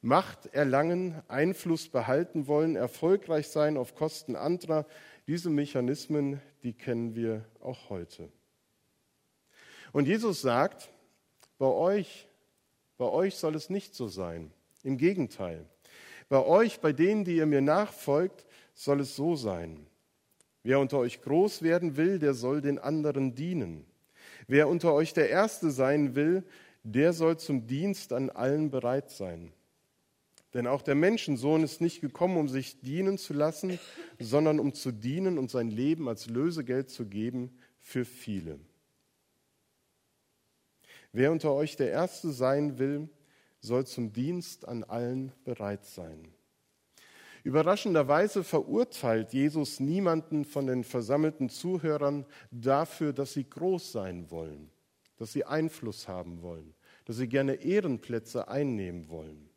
Macht 0.00 0.46
erlangen, 0.54 1.22
Einfluss 1.28 1.88
behalten 1.88 2.46
wollen, 2.46 2.74
erfolgreich 2.74 3.48
sein 3.48 3.76
auf 3.76 3.94
Kosten 3.94 4.34
anderer, 4.34 4.86
diese 5.26 5.50
Mechanismen, 5.50 6.40
die 6.62 6.72
kennen 6.72 7.14
wir 7.14 7.44
auch 7.60 7.90
heute. 7.90 8.30
Und 9.92 10.08
Jesus 10.08 10.40
sagt, 10.40 10.88
bei 11.58 11.66
euch, 11.66 12.26
bei 12.96 13.04
euch 13.04 13.36
soll 13.36 13.54
es 13.54 13.68
nicht 13.68 13.94
so 13.94 14.08
sein. 14.08 14.50
Im 14.82 14.96
Gegenteil. 14.96 15.66
Bei 16.30 16.42
euch, 16.46 16.80
bei 16.80 16.94
denen, 16.94 17.24
die 17.24 17.36
ihr 17.36 17.46
mir 17.46 17.60
nachfolgt, 17.60 18.46
soll 18.72 19.00
es 19.00 19.14
so 19.16 19.36
sein. 19.36 19.86
Wer 20.62 20.78
unter 20.78 20.98
euch 20.98 21.22
groß 21.22 21.62
werden 21.62 21.96
will, 21.96 22.18
der 22.18 22.34
soll 22.34 22.60
den 22.60 22.78
anderen 22.78 23.34
dienen. 23.34 23.86
Wer 24.46 24.68
unter 24.68 24.92
euch 24.92 25.14
der 25.14 25.30
Erste 25.30 25.70
sein 25.70 26.14
will, 26.14 26.44
der 26.82 27.12
soll 27.12 27.38
zum 27.38 27.66
Dienst 27.66 28.12
an 28.12 28.30
allen 28.30 28.70
bereit 28.70 29.10
sein. 29.10 29.52
Denn 30.54 30.66
auch 30.66 30.82
der 30.82 30.96
Menschensohn 30.96 31.62
ist 31.62 31.80
nicht 31.80 32.00
gekommen, 32.00 32.36
um 32.36 32.48
sich 32.48 32.80
dienen 32.80 33.18
zu 33.18 33.32
lassen, 33.32 33.78
sondern 34.18 34.58
um 34.58 34.74
zu 34.74 34.90
dienen 34.90 35.38
und 35.38 35.50
sein 35.50 35.70
Leben 35.70 36.08
als 36.08 36.26
Lösegeld 36.26 36.90
zu 36.90 37.06
geben 37.06 37.56
für 37.78 38.04
viele. 38.04 38.58
Wer 41.12 41.32
unter 41.32 41.52
euch 41.52 41.76
der 41.76 41.90
Erste 41.90 42.30
sein 42.30 42.78
will, 42.78 43.08
soll 43.60 43.86
zum 43.86 44.12
Dienst 44.12 44.66
an 44.66 44.84
allen 44.84 45.32
bereit 45.44 45.84
sein. 45.84 46.32
Überraschenderweise 47.50 48.44
verurteilt 48.44 49.32
Jesus 49.32 49.80
niemanden 49.80 50.44
von 50.44 50.68
den 50.68 50.84
versammelten 50.84 51.48
Zuhörern 51.48 52.24
dafür, 52.52 53.12
dass 53.12 53.32
sie 53.32 53.42
groß 53.42 53.90
sein 53.90 54.30
wollen, 54.30 54.70
dass 55.16 55.32
sie 55.32 55.44
Einfluss 55.44 56.06
haben 56.06 56.42
wollen, 56.42 56.74
dass 57.06 57.16
sie 57.16 57.26
gerne 57.26 57.54
Ehrenplätze 57.54 58.46
einnehmen 58.46 59.08
wollen. 59.08 59.50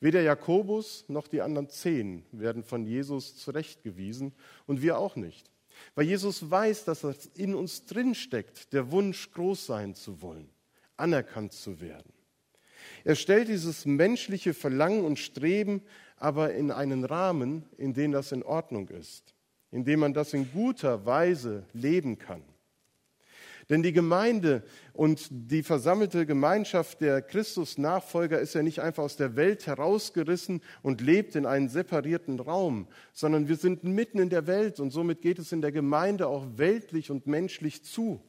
Weder 0.00 0.22
Jakobus 0.22 1.04
noch 1.06 1.28
die 1.28 1.40
anderen 1.40 1.68
zehn 1.68 2.26
werden 2.32 2.64
von 2.64 2.84
Jesus 2.84 3.36
zurechtgewiesen 3.36 4.34
und 4.66 4.82
wir 4.82 4.98
auch 4.98 5.14
nicht. 5.14 5.52
Weil 5.94 6.06
Jesus 6.06 6.50
weiß, 6.50 6.84
dass 6.84 7.04
es 7.04 7.26
in 7.26 7.54
uns 7.54 7.84
drinsteckt, 7.84 8.72
der 8.72 8.90
Wunsch, 8.90 9.30
groß 9.30 9.66
sein 9.66 9.94
zu 9.94 10.20
wollen, 10.20 10.48
anerkannt 10.96 11.52
zu 11.52 11.80
werden. 11.80 12.12
Er 13.04 13.14
stellt 13.14 13.46
dieses 13.46 13.86
menschliche 13.86 14.52
Verlangen 14.52 15.04
und 15.04 15.20
Streben 15.20 15.82
aber 16.16 16.54
in 16.54 16.70
einen 16.70 17.04
Rahmen, 17.04 17.64
in 17.76 17.94
dem 17.94 18.12
das 18.12 18.32
in 18.32 18.42
Ordnung 18.42 18.88
ist, 18.88 19.34
in 19.70 19.84
dem 19.84 20.00
man 20.00 20.14
das 20.14 20.32
in 20.34 20.50
guter 20.52 21.04
Weise 21.06 21.64
leben 21.72 22.18
kann. 22.18 22.42
Denn 23.70 23.82
die 23.82 23.92
Gemeinde 23.92 24.62
und 24.92 25.28
die 25.30 25.62
versammelte 25.62 26.26
Gemeinschaft 26.26 27.00
der 27.00 27.22
Christus-Nachfolger 27.22 28.38
ist 28.38 28.54
ja 28.54 28.62
nicht 28.62 28.80
einfach 28.80 29.02
aus 29.02 29.16
der 29.16 29.36
Welt 29.36 29.66
herausgerissen 29.66 30.60
und 30.82 31.00
lebt 31.00 31.34
in 31.34 31.46
einem 31.46 31.68
separierten 31.68 32.40
Raum, 32.40 32.88
sondern 33.12 33.48
wir 33.48 33.56
sind 33.56 33.84
mitten 33.84 34.18
in 34.18 34.28
der 34.28 34.46
Welt 34.46 34.80
und 34.80 34.90
somit 34.90 35.22
geht 35.22 35.38
es 35.38 35.52
in 35.52 35.62
der 35.62 35.72
Gemeinde 35.72 36.28
auch 36.28 36.44
weltlich 36.56 37.10
und 37.10 37.26
menschlich 37.26 37.84
zu. 37.84 38.20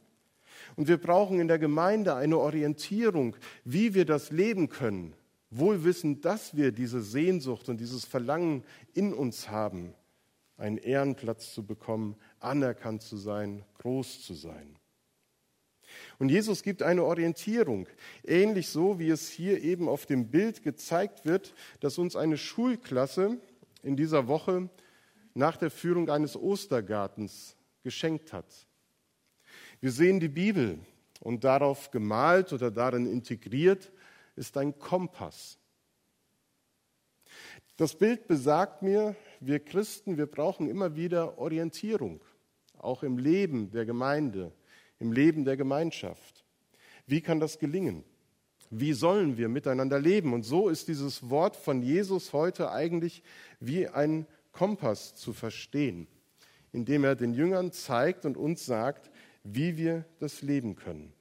Und 0.74 0.88
wir 0.88 0.96
brauchen 0.96 1.38
in 1.38 1.48
der 1.48 1.58
Gemeinde 1.58 2.14
eine 2.14 2.38
Orientierung, 2.38 3.36
wie 3.64 3.94
wir 3.94 4.06
das 4.06 4.30
leben 4.30 4.70
können, 4.70 5.14
wohl 5.58 5.84
wissend, 5.84 6.24
dass 6.24 6.56
wir 6.56 6.72
diese 6.72 7.02
Sehnsucht 7.02 7.68
und 7.68 7.78
dieses 7.78 8.04
Verlangen 8.04 8.64
in 8.94 9.12
uns 9.12 9.48
haben, 9.48 9.94
einen 10.56 10.78
Ehrenplatz 10.78 11.52
zu 11.52 11.64
bekommen, 11.64 12.16
anerkannt 12.40 13.02
zu 13.02 13.16
sein, 13.16 13.64
groß 13.78 14.22
zu 14.22 14.34
sein. 14.34 14.76
Und 16.18 16.30
Jesus 16.30 16.62
gibt 16.62 16.82
eine 16.82 17.04
Orientierung, 17.04 17.86
ähnlich 18.24 18.68
so, 18.68 18.98
wie 18.98 19.10
es 19.10 19.28
hier 19.28 19.62
eben 19.62 19.88
auf 19.88 20.06
dem 20.06 20.30
Bild 20.30 20.62
gezeigt 20.62 21.24
wird, 21.24 21.54
dass 21.80 21.98
uns 21.98 22.16
eine 22.16 22.38
Schulklasse 22.38 23.38
in 23.82 23.96
dieser 23.96 24.26
Woche 24.26 24.68
nach 25.34 25.56
der 25.56 25.70
Führung 25.70 26.10
eines 26.10 26.36
Ostergartens 26.36 27.56
geschenkt 27.82 28.32
hat. 28.32 28.46
Wir 29.80 29.92
sehen 29.92 30.18
die 30.18 30.28
Bibel 30.28 30.78
und 31.20 31.44
darauf 31.44 31.90
gemalt 31.90 32.52
oder 32.52 32.70
darin 32.70 33.06
integriert 33.06 33.92
ist 34.36 34.56
ein 34.56 34.78
Kompass. 34.78 35.58
Das 37.76 37.94
Bild 37.94 38.26
besagt 38.26 38.82
mir, 38.82 39.16
wir 39.40 39.60
Christen, 39.60 40.16
wir 40.16 40.26
brauchen 40.26 40.68
immer 40.68 40.96
wieder 40.96 41.38
Orientierung, 41.38 42.22
auch 42.78 43.02
im 43.02 43.18
Leben 43.18 43.70
der 43.70 43.84
Gemeinde, 43.84 44.52
im 44.98 45.12
Leben 45.12 45.44
der 45.44 45.56
Gemeinschaft. 45.56 46.44
Wie 47.06 47.20
kann 47.20 47.40
das 47.40 47.58
gelingen? 47.58 48.04
Wie 48.70 48.94
sollen 48.94 49.36
wir 49.36 49.48
miteinander 49.48 50.00
leben? 50.00 50.32
Und 50.32 50.42
so 50.42 50.68
ist 50.68 50.88
dieses 50.88 51.28
Wort 51.28 51.54
von 51.54 51.82
Jesus 51.82 52.32
heute 52.32 52.72
eigentlich 52.72 53.22
wie 53.60 53.88
ein 53.88 54.26
Kompass 54.52 55.14
zu 55.14 55.32
verstehen, 55.32 56.08
indem 56.72 57.04
er 57.04 57.14
den 57.14 57.34
Jüngern 57.34 57.72
zeigt 57.72 58.24
und 58.24 58.36
uns 58.36 58.66
sagt, 58.66 59.10
wie 59.44 59.76
wir 59.76 60.04
das 60.18 60.42
leben 60.42 60.74
können. 60.76 61.12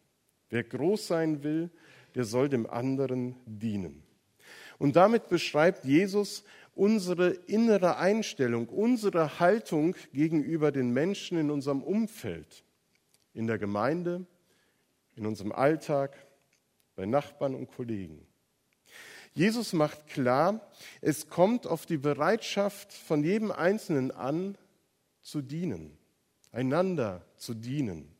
Wer 0.49 0.63
groß 0.63 1.07
sein 1.07 1.43
will, 1.43 1.69
der 2.15 2.23
soll 2.23 2.49
dem 2.49 2.69
anderen 2.69 3.35
dienen. 3.45 4.03
Und 4.77 4.95
damit 4.95 5.29
beschreibt 5.29 5.85
Jesus 5.85 6.43
unsere 6.73 7.29
innere 7.29 7.97
Einstellung, 7.97 8.67
unsere 8.67 9.39
Haltung 9.39 9.95
gegenüber 10.13 10.71
den 10.71 10.91
Menschen 10.91 11.37
in 11.37 11.49
unserem 11.49 11.81
Umfeld, 11.81 12.63
in 13.33 13.47
der 13.47 13.57
Gemeinde, 13.57 14.25
in 15.15 15.25
unserem 15.25 15.51
Alltag, 15.51 16.17
bei 16.95 17.05
Nachbarn 17.05 17.55
und 17.55 17.67
Kollegen. 17.67 18.25
Jesus 19.33 19.73
macht 19.73 20.07
klar, 20.07 20.65
es 21.01 21.27
kommt 21.27 21.67
auf 21.67 21.85
die 21.85 21.97
Bereitschaft 21.97 22.93
von 22.93 23.23
jedem 23.23 23.51
Einzelnen 23.51 24.11
an, 24.11 24.57
zu 25.21 25.41
dienen, 25.41 25.97
einander 26.51 27.25
zu 27.35 27.53
dienen. 27.53 28.14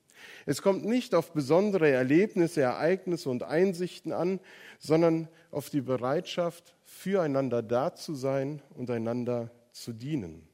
Es 0.46 0.62
kommt 0.62 0.86
nicht 0.86 1.16
auf 1.16 1.34
besondere 1.34 1.90
Erlebnisse, 1.90 2.62
Ereignisse 2.62 3.30
und 3.30 3.44
Einsichten 3.44 4.12
an, 4.12 4.40
sondern 4.80 5.28
auf 5.52 5.70
die 5.70 5.82
Bereitschaft, 5.82 6.76
füreinander 6.84 7.64
da 7.64 7.96
zu 7.96 8.16
sein 8.16 8.62
und 8.76 8.90
einander 8.90 9.52
zu 9.72 9.94
dienen. 9.94 10.48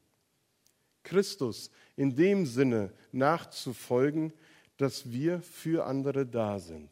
Christus 1.04 1.72
in 1.96 2.16
dem 2.16 2.46
Sinne 2.46 2.92
nachzufolgen, 3.12 4.34
dass 4.78 5.12
wir 5.12 5.42
für 5.42 5.86
andere 5.86 6.26
da 6.26 6.60
sind. 6.60 6.90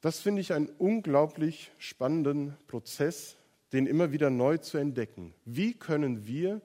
Das 0.00 0.20
finde 0.20 0.40
ich 0.40 0.52
einen 0.52 0.68
unglaublich 0.68 1.72
spannenden 1.78 2.56
Prozess, 2.68 3.36
den 3.72 3.86
immer 3.86 4.12
wieder 4.12 4.30
neu 4.30 4.58
zu 4.58 4.78
entdecken. 4.78 5.34
Wie 5.44 5.74
können 5.74 6.26
wir 6.26 6.60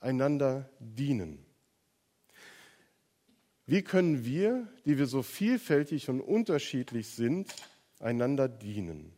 einander 0.00 0.70
dienen? 0.78 1.44
Wie 3.66 3.82
können 3.82 4.24
wir, 4.24 4.68
die 4.84 4.98
wir 4.98 5.06
so 5.06 5.22
vielfältig 5.22 6.08
und 6.10 6.20
unterschiedlich 6.20 7.08
sind, 7.08 7.54
einander 7.98 8.48
dienen? 8.48 9.12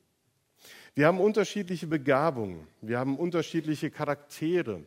Wir 0.94 1.06
haben 1.08 1.20
unterschiedliche 1.20 1.86
Begabungen, 1.86 2.66
wir 2.80 2.98
haben 2.98 3.18
unterschiedliche 3.18 3.90
Charaktere, 3.90 4.86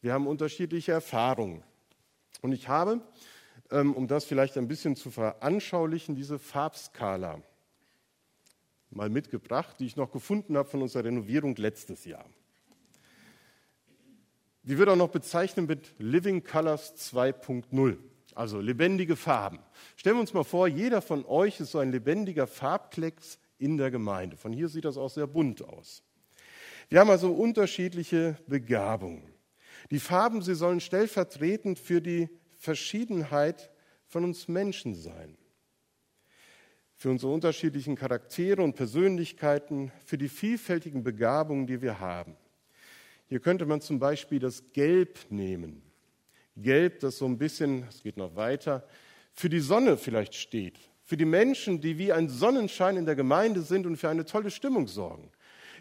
wir 0.00 0.12
haben 0.12 0.26
unterschiedliche 0.26 0.92
Erfahrungen. 0.92 1.62
Und 2.40 2.52
ich 2.52 2.68
habe, 2.68 3.00
ähm, 3.70 3.94
um 3.94 4.06
das 4.06 4.24
vielleicht 4.24 4.56
ein 4.56 4.68
bisschen 4.68 4.96
zu 4.96 5.10
veranschaulichen, 5.10 6.14
diese 6.14 6.38
Farbskala 6.38 7.42
mal 8.90 9.08
mitgebracht, 9.08 9.76
die 9.78 9.86
ich 9.86 9.96
noch 9.96 10.12
gefunden 10.12 10.56
habe 10.56 10.68
von 10.68 10.82
unserer 10.82 11.04
Renovierung 11.04 11.54
letztes 11.56 12.04
Jahr. 12.04 12.24
Die 14.62 14.78
wird 14.78 14.88
auch 14.88 14.96
noch 14.96 15.10
bezeichnet 15.10 15.68
mit 15.68 15.94
Living 15.98 16.44
Colors 16.44 16.94
2.0, 17.12 17.96
also 18.40 18.58
lebendige 18.58 19.16
Farben. 19.16 19.58
Stellen 19.96 20.16
wir 20.16 20.22
uns 20.22 20.32
mal 20.32 20.44
vor, 20.44 20.66
jeder 20.66 21.02
von 21.02 21.26
euch 21.26 21.60
ist 21.60 21.72
so 21.72 21.78
ein 21.78 21.92
lebendiger 21.92 22.46
Farbklecks 22.46 23.38
in 23.58 23.76
der 23.76 23.90
Gemeinde. 23.90 24.38
Von 24.38 24.50
hier 24.50 24.70
sieht 24.70 24.86
das 24.86 24.96
auch 24.96 25.10
sehr 25.10 25.26
bunt 25.26 25.62
aus. 25.62 26.02
Wir 26.88 27.00
haben 27.00 27.10
also 27.10 27.32
unterschiedliche 27.32 28.38
Begabungen. 28.46 29.22
Die 29.90 30.00
Farben, 30.00 30.40
sie 30.40 30.54
sollen 30.54 30.80
stellvertretend 30.80 31.78
für 31.78 32.00
die 32.00 32.30
Verschiedenheit 32.56 33.70
von 34.06 34.24
uns 34.24 34.48
Menschen 34.48 34.94
sein. 34.94 35.36
Für 36.94 37.10
unsere 37.10 37.32
unterschiedlichen 37.32 37.94
Charaktere 37.94 38.62
und 38.62 38.74
Persönlichkeiten, 38.74 39.92
für 40.06 40.16
die 40.16 40.30
vielfältigen 40.30 41.02
Begabungen, 41.02 41.66
die 41.66 41.82
wir 41.82 42.00
haben. 42.00 42.36
Hier 43.26 43.40
könnte 43.40 43.66
man 43.66 43.82
zum 43.82 43.98
Beispiel 43.98 44.38
das 44.38 44.72
Gelb 44.72 45.18
nehmen. 45.28 45.89
Gelb, 46.56 47.00
das 47.00 47.18
so 47.18 47.26
ein 47.26 47.38
bisschen, 47.38 47.84
es 47.88 48.02
geht 48.02 48.16
noch 48.16 48.36
weiter, 48.36 48.86
für 49.32 49.48
die 49.48 49.60
Sonne 49.60 49.96
vielleicht 49.96 50.34
steht, 50.34 50.78
für 51.02 51.16
die 51.16 51.24
Menschen, 51.24 51.80
die 51.80 51.98
wie 51.98 52.12
ein 52.12 52.28
Sonnenschein 52.28 52.96
in 52.96 53.06
der 53.06 53.16
Gemeinde 53.16 53.62
sind 53.62 53.86
und 53.86 53.96
für 53.96 54.08
eine 54.08 54.24
tolle 54.24 54.50
Stimmung 54.50 54.86
sorgen, 54.86 55.30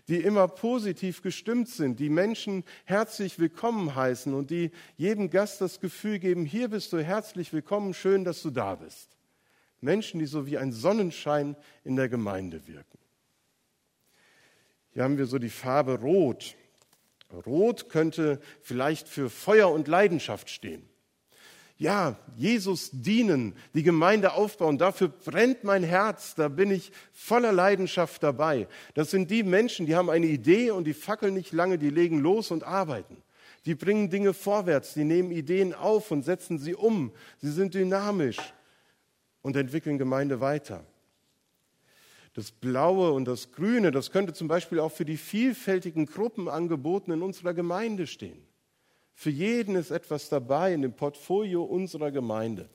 die 0.07 0.17
immer 0.17 0.47
positiv 0.47 1.21
gestimmt 1.21 1.69
sind, 1.69 1.99
die 1.99 2.09
Menschen 2.09 2.63
herzlich 2.85 3.39
willkommen 3.39 3.95
heißen 3.95 4.33
und 4.33 4.49
die 4.49 4.71
jedem 4.97 5.29
Gast 5.29 5.61
das 5.61 5.79
Gefühl 5.79 6.19
geben, 6.19 6.45
hier 6.45 6.69
bist 6.69 6.93
du 6.93 7.03
herzlich 7.03 7.53
willkommen, 7.53 7.93
schön, 7.93 8.23
dass 8.23 8.41
du 8.41 8.49
da 8.49 8.75
bist. 8.75 9.17
Menschen, 9.81 10.19
die 10.19 10.25
so 10.25 10.45
wie 10.45 10.57
ein 10.57 10.71
Sonnenschein 10.71 11.55
in 11.83 11.95
der 11.95 12.09
Gemeinde 12.09 12.67
wirken. 12.67 12.97
Hier 14.91 15.03
haben 15.03 15.17
wir 15.17 15.27
so 15.27 15.37
die 15.37 15.49
Farbe 15.49 15.99
Rot. 15.99 16.55
Rot 17.45 17.89
könnte 17.89 18.39
vielleicht 18.61 19.07
für 19.07 19.29
Feuer 19.29 19.71
und 19.71 19.87
Leidenschaft 19.87 20.49
stehen 20.49 20.89
ja, 21.79 22.17
Jesus 22.35 22.89
dienen, 22.91 23.55
die 23.73 23.83
Gemeinde 23.83 24.33
aufbauen, 24.33 24.77
dafür 24.77 25.07
brennt 25.07 25.63
mein 25.63 25.81
Herz, 25.81 26.35
da 26.35 26.49
bin 26.49 26.71
ich 26.71 26.91
voller 27.13 27.53
Leidenschaft 27.53 28.21
dabei. 28.21 28.67
Das 28.95 29.11
sind 29.11 29.31
die 29.31 29.43
Menschen, 29.43 29.85
die 29.85 29.95
haben 29.95 30.09
eine 30.09 30.25
Idee 30.25 30.71
und 30.71 30.83
die 30.83 30.93
fackeln 30.93 31.33
nicht 31.33 31.53
lange, 31.53 31.77
die 31.77 31.89
legen 31.89 32.19
los 32.19 32.51
und 32.51 32.65
arbeiten. 32.65 33.23
Die 33.65 33.75
bringen 33.75 34.09
Dinge 34.09 34.33
vorwärts, 34.33 34.93
die 34.93 35.05
nehmen 35.05 35.31
Ideen 35.31 35.73
auf 35.73 36.11
und 36.11 36.23
setzen 36.23 36.59
sie 36.59 36.75
um. 36.75 37.13
Sie 37.37 37.51
sind 37.51 37.73
dynamisch 37.73 38.39
und 39.41 39.55
entwickeln 39.55 39.97
Gemeinde 39.97 40.41
weiter. 40.41 40.83
Das 42.39 42.53
Blaue 42.53 43.11
und 43.11 43.25
das 43.25 43.51
Grüne, 43.51 43.91
das 43.91 44.11
könnte 44.11 44.31
zum 44.31 44.47
Beispiel 44.47 44.79
auch 44.79 44.93
für 44.93 45.03
die 45.03 45.17
vielfältigen 45.17 46.05
Gruppenangebote 46.05 47.11
in 47.11 47.21
unserer 47.21 47.53
Gemeinde 47.53 48.07
stehen. 48.07 48.41
Für 49.13 49.29
jeden 49.29 49.75
ist 49.75 49.91
etwas 49.91 50.29
dabei 50.29 50.73
in 50.73 50.81
dem 50.81 50.93
Portfolio 50.93 51.65
unserer 51.65 52.11
Gemeinde. 52.11 52.69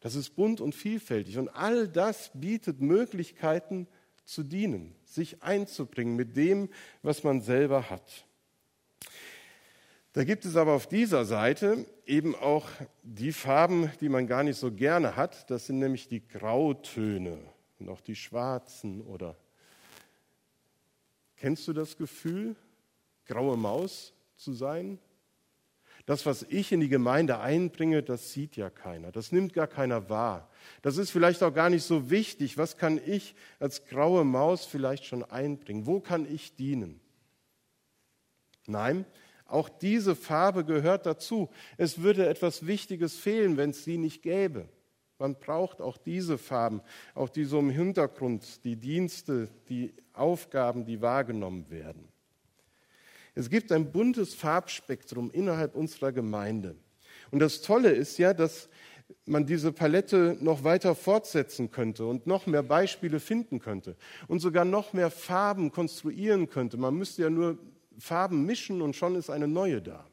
Das 0.00 0.16
ist 0.16 0.30
bunt 0.30 0.60
und 0.60 0.74
vielfältig 0.74 1.38
und 1.38 1.48
all 1.50 1.86
das 1.86 2.32
bietet 2.34 2.80
Möglichkeiten 2.80 3.86
zu 4.24 4.42
dienen, 4.42 4.96
sich 5.04 5.40
einzubringen 5.44 6.16
mit 6.16 6.36
dem, 6.36 6.70
was 7.02 7.22
man 7.22 7.40
selber 7.40 7.88
hat. 7.88 8.26
Da 10.12 10.24
gibt 10.24 10.44
es 10.44 10.56
aber 10.56 10.72
auf 10.72 10.88
dieser 10.88 11.24
Seite 11.24 11.86
eben 12.04 12.34
auch 12.34 12.66
die 13.04 13.30
Farben, 13.30 13.92
die 14.00 14.08
man 14.08 14.26
gar 14.26 14.42
nicht 14.42 14.58
so 14.58 14.72
gerne 14.72 15.14
hat. 15.14 15.48
Das 15.52 15.66
sind 15.66 15.78
nämlich 15.78 16.08
die 16.08 16.26
Grautöne 16.26 17.38
und 17.78 17.88
auch 17.88 18.00
die 18.00 18.16
schwarzen 18.16 19.00
oder 19.02 19.36
Kennst 21.36 21.68
du 21.68 21.72
das 21.72 21.96
Gefühl? 21.96 22.56
Graue 23.26 23.56
Maus? 23.56 24.12
zu 24.38 24.52
sein? 24.52 24.98
Das, 26.06 26.24
was 26.24 26.44
ich 26.44 26.72
in 26.72 26.80
die 26.80 26.88
Gemeinde 26.88 27.40
einbringe, 27.40 28.02
das 28.02 28.32
sieht 28.32 28.56
ja 28.56 28.70
keiner. 28.70 29.12
Das 29.12 29.30
nimmt 29.30 29.52
gar 29.52 29.66
keiner 29.66 30.08
wahr. 30.08 30.48
Das 30.80 30.96
ist 30.96 31.10
vielleicht 31.10 31.42
auch 31.42 31.52
gar 31.52 31.68
nicht 31.68 31.82
so 31.82 32.08
wichtig. 32.08 32.56
Was 32.56 32.78
kann 32.78 32.98
ich 33.04 33.34
als 33.58 33.84
graue 33.84 34.24
Maus 34.24 34.64
vielleicht 34.64 35.04
schon 35.04 35.22
einbringen? 35.22 35.86
Wo 35.86 36.00
kann 36.00 36.26
ich 36.32 36.56
dienen? 36.56 37.00
Nein, 38.66 39.04
auch 39.44 39.68
diese 39.68 40.16
Farbe 40.16 40.64
gehört 40.64 41.04
dazu. 41.04 41.50
Es 41.76 42.00
würde 42.00 42.26
etwas 42.26 42.66
Wichtiges 42.66 43.16
fehlen, 43.18 43.58
wenn 43.58 43.70
es 43.70 43.84
sie 43.84 43.98
nicht 43.98 44.22
gäbe. 44.22 44.68
Man 45.18 45.34
braucht 45.38 45.80
auch 45.80 45.96
diese 45.96 46.38
Farben, 46.38 46.80
auch 47.14 47.28
die 47.28 47.44
so 47.44 47.58
im 47.58 47.70
Hintergrund, 47.70 48.64
die 48.64 48.76
Dienste, 48.76 49.48
die 49.68 49.92
Aufgaben, 50.12 50.84
die 50.84 51.00
wahrgenommen 51.00 51.68
werden. 51.70 52.08
Es 53.34 53.50
gibt 53.50 53.72
ein 53.72 53.92
buntes 53.92 54.34
Farbspektrum 54.34 55.30
innerhalb 55.30 55.74
unserer 55.74 56.12
Gemeinde. 56.12 56.76
Und 57.30 57.40
das 57.40 57.62
Tolle 57.62 57.90
ist 57.90 58.18
ja, 58.18 58.34
dass 58.34 58.68
man 59.24 59.46
diese 59.46 59.72
Palette 59.72 60.36
noch 60.40 60.64
weiter 60.64 60.94
fortsetzen 60.94 61.70
könnte 61.70 62.06
und 62.06 62.26
noch 62.26 62.46
mehr 62.46 62.62
Beispiele 62.62 63.20
finden 63.20 63.58
könnte 63.58 63.96
und 64.26 64.40
sogar 64.40 64.64
noch 64.64 64.92
mehr 64.92 65.10
Farben 65.10 65.70
konstruieren 65.70 66.48
könnte. 66.48 66.76
Man 66.76 66.94
müsste 66.94 67.22
ja 67.22 67.30
nur 67.30 67.58
Farben 67.98 68.44
mischen 68.44 68.82
und 68.82 68.96
schon 68.96 69.14
ist 69.14 69.30
eine 69.30 69.48
neue 69.48 69.82
da. 69.82 70.07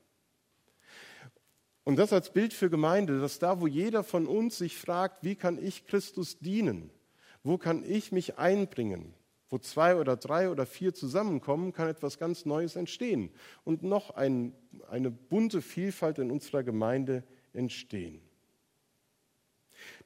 Und 1.86 1.98
das 1.98 2.12
als 2.12 2.32
Bild 2.32 2.52
für 2.52 2.70
Gemeinde, 2.70 3.22
dass 3.22 3.40
da, 3.40 3.62
wo 3.62 3.68
jeder 3.68 4.04
von 4.04 4.26
uns 4.26 4.58
sich 4.58 4.76
fragt, 4.76 5.24
wie 5.24 5.36
kann 5.36 5.64
ich 5.64 5.86
Christus 5.86 6.40
dienen? 6.40 6.90
Wo 7.44 7.60
kann 7.60 7.84
ich 7.88 8.12
mich 8.12 8.40
einbringen? 8.40 9.14
Wo 9.50 9.60
zwei 9.60 9.96
oder 9.96 10.18
drei 10.18 10.50
oder 10.50 10.66
vier 10.66 10.96
zusammenkommen, 10.96 11.74
kann 11.74 11.88
etwas 11.88 12.18
ganz 12.18 12.46
Neues 12.46 12.76
entstehen 12.76 13.30
und 13.64 13.84
noch 13.84 14.10
ein, 14.10 14.54
eine 14.90 15.12
bunte 15.12 15.62
Vielfalt 15.62 16.18
in 16.18 16.32
unserer 16.32 16.64
Gemeinde 16.64 17.24
entstehen. 17.54 18.20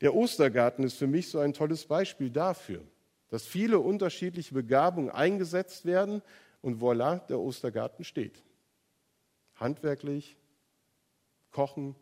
Der 0.01 0.13
Ostergarten 0.13 0.83
ist 0.83 0.95
für 0.95 1.07
mich 1.07 1.29
so 1.29 1.39
ein 1.39 1.53
tolles 1.53 1.85
Beispiel 1.85 2.29
dafür, 2.29 2.81
dass 3.29 3.45
viele 3.45 3.79
unterschiedliche 3.79 4.53
Begabungen 4.53 5.09
eingesetzt 5.09 5.85
werden 5.85 6.21
und 6.61 6.81
voilà, 6.81 7.25
der 7.27 7.39
Ostergarten 7.39 8.03
steht. 8.03 8.43
Handwerklich, 9.55 10.35
Kochen, 11.51 11.95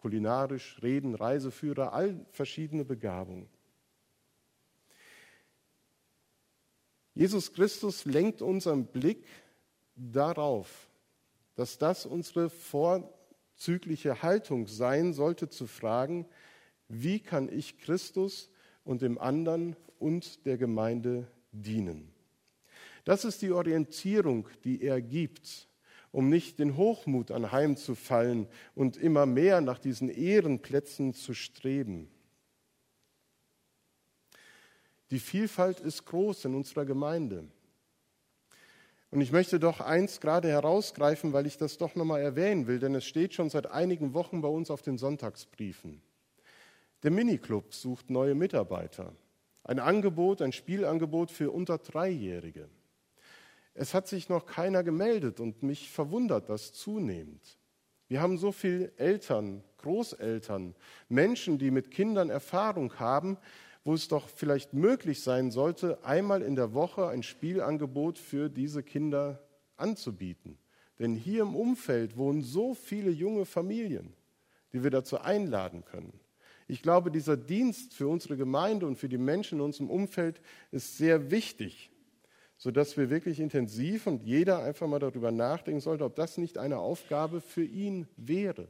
kulinarisch, 0.00 0.80
Reden, 0.82 1.14
Reiseführer, 1.14 1.92
all 1.92 2.24
verschiedene 2.30 2.84
Begabungen. 2.84 3.48
Jesus 7.14 7.52
Christus 7.52 8.04
lenkt 8.04 8.42
unseren 8.42 8.86
Blick 8.86 9.26
darauf, 9.96 10.88
dass 11.56 11.76
das 11.76 12.06
unsere 12.06 12.48
vorzügliche 12.48 14.22
Haltung 14.22 14.68
sein 14.68 15.12
sollte, 15.12 15.48
zu 15.48 15.66
fragen, 15.66 16.26
wie 16.88 17.18
kann 17.18 17.48
ich 17.48 17.78
Christus 17.78 18.50
und 18.84 19.02
dem 19.02 19.18
anderen 19.18 19.74
und 19.98 20.46
der 20.46 20.56
Gemeinde 20.56 21.26
dienen? 21.50 22.14
Das 23.04 23.24
ist 23.24 23.42
die 23.42 23.50
Orientierung, 23.50 24.48
die 24.64 24.82
er 24.82 25.02
gibt, 25.02 25.67
um 26.18 26.28
nicht 26.28 26.58
den 26.58 26.76
Hochmut 26.76 27.30
anheimzufallen 27.30 28.48
und 28.74 28.96
immer 28.96 29.24
mehr 29.24 29.60
nach 29.60 29.78
diesen 29.78 30.08
Ehrenplätzen 30.08 31.14
zu 31.14 31.32
streben. 31.32 32.10
Die 35.12 35.20
Vielfalt 35.20 35.78
ist 35.78 36.06
groß 36.06 36.46
in 36.46 36.56
unserer 36.56 36.86
Gemeinde. 36.86 37.44
Und 39.12 39.20
ich 39.20 39.30
möchte 39.30 39.60
doch 39.60 39.80
eins 39.80 40.20
gerade 40.20 40.48
herausgreifen, 40.48 41.32
weil 41.32 41.46
ich 41.46 41.56
das 41.56 41.78
doch 41.78 41.94
nochmal 41.94 42.20
erwähnen 42.20 42.66
will, 42.66 42.80
denn 42.80 42.96
es 42.96 43.04
steht 43.04 43.34
schon 43.34 43.48
seit 43.48 43.70
einigen 43.70 44.12
Wochen 44.12 44.40
bei 44.40 44.48
uns 44.48 44.72
auf 44.72 44.82
den 44.82 44.98
Sonntagsbriefen. 44.98 46.02
Der 47.04 47.12
Miniclub 47.12 47.72
sucht 47.72 48.10
neue 48.10 48.34
Mitarbeiter. 48.34 49.14
Ein 49.62 49.78
Angebot, 49.78 50.42
ein 50.42 50.50
Spielangebot 50.50 51.30
für 51.30 51.52
unter 51.52 51.78
Dreijährige. 51.78 52.68
Es 53.80 53.94
hat 53.94 54.08
sich 54.08 54.28
noch 54.28 54.44
keiner 54.44 54.82
gemeldet 54.82 55.38
und 55.38 55.62
mich 55.62 55.88
verwundert 55.88 56.48
das 56.48 56.72
zunehmend. 56.72 57.58
Wir 58.08 58.20
haben 58.20 58.36
so 58.36 58.50
viele 58.50 58.90
Eltern, 58.96 59.62
Großeltern, 59.76 60.74
Menschen, 61.08 61.58
die 61.58 61.70
mit 61.70 61.92
Kindern 61.92 62.28
Erfahrung 62.28 62.98
haben, 62.98 63.38
wo 63.84 63.94
es 63.94 64.08
doch 64.08 64.28
vielleicht 64.28 64.74
möglich 64.74 65.22
sein 65.22 65.52
sollte, 65.52 66.04
einmal 66.04 66.42
in 66.42 66.56
der 66.56 66.74
Woche 66.74 67.06
ein 67.06 67.22
Spielangebot 67.22 68.18
für 68.18 68.48
diese 68.48 68.82
Kinder 68.82 69.46
anzubieten. 69.76 70.58
Denn 70.98 71.14
hier 71.14 71.42
im 71.42 71.54
Umfeld 71.54 72.16
wohnen 72.16 72.42
so 72.42 72.74
viele 72.74 73.12
junge 73.12 73.44
Familien, 73.44 74.12
die 74.72 74.82
wir 74.82 74.90
dazu 74.90 75.20
einladen 75.20 75.84
können. 75.84 76.18
Ich 76.66 76.82
glaube, 76.82 77.12
dieser 77.12 77.36
Dienst 77.36 77.94
für 77.94 78.08
unsere 78.08 78.36
Gemeinde 78.36 78.88
und 78.88 78.96
für 78.96 79.08
die 79.08 79.18
Menschen 79.18 79.58
in 79.58 79.64
unserem 79.64 79.88
Umfeld 79.88 80.40
ist 80.72 80.98
sehr 80.98 81.30
wichtig, 81.30 81.92
sodass 82.58 82.96
wir 82.96 83.08
wirklich 83.08 83.38
intensiv 83.38 84.08
und 84.08 84.24
jeder 84.24 84.58
einfach 84.58 84.88
mal 84.88 84.98
darüber 84.98 85.30
nachdenken 85.30 85.80
sollte, 85.80 86.04
ob 86.04 86.16
das 86.16 86.38
nicht 86.38 86.58
eine 86.58 86.78
Aufgabe 86.78 87.40
für 87.40 87.64
ihn 87.64 88.08
wäre. 88.16 88.68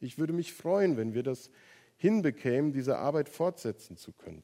Ich 0.00 0.18
würde 0.18 0.32
mich 0.32 0.52
freuen, 0.52 0.96
wenn 0.96 1.14
wir 1.14 1.22
das 1.22 1.48
hinbekämen, 1.96 2.72
diese 2.72 2.98
Arbeit 2.98 3.28
fortsetzen 3.28 3.96
zu 3.96 4.12
können. 4.12 4.42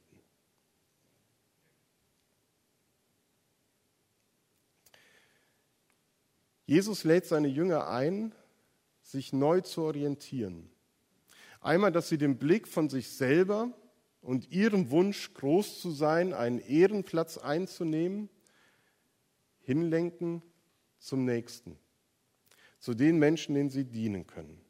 Jesus 6.64 7.04
lädt 7.04 7.26
seine 7.26 7.48
Jünger 7.48 7.88
ein, 7.88 8.34
sich 9.02 9.32
neu 9.32 9.60
zu 9.60 9.82
orientieren. 9.82 10.68
Einmal, 11.60 11.90
dass 11.90 12.08
sie 12.08 12.18
den 12.18 12.38
Blick 12.38 12.68
von 12.68 12.88
sich 12.88 13.08
selber 13.08 13.72
und 14.20 14.50
ihrem 14.52 14.90
Wunsch, 14.90 15.32
groß 15.34 15.80
zu 15.80 15.90
sein, 15.90 16.32
einen 16.32 16.58
Ehrenplatz 16.58 17.38
einzunehmen, 17.38 18.28
hinlenken 19.66 20.42
zum 20.98 21.24
Nächsten, 21.24 21.76
zu 22.78 22.94
den 22.94 23.18
Menschen, 23.18 23.54
denen 23.54 23.70
sie 23.70 23.84
dienen 23.84 24.26
können. 24.26 24.60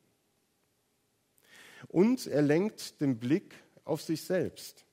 Und 1.88 2.26
er 2.26 2.42
lenkt 2.42 3.00
den 3.00 3.18
Blick 3.18 3.54
auf 3.84 4.02
sich 4.02 4.22
selbst. 4.22 4.86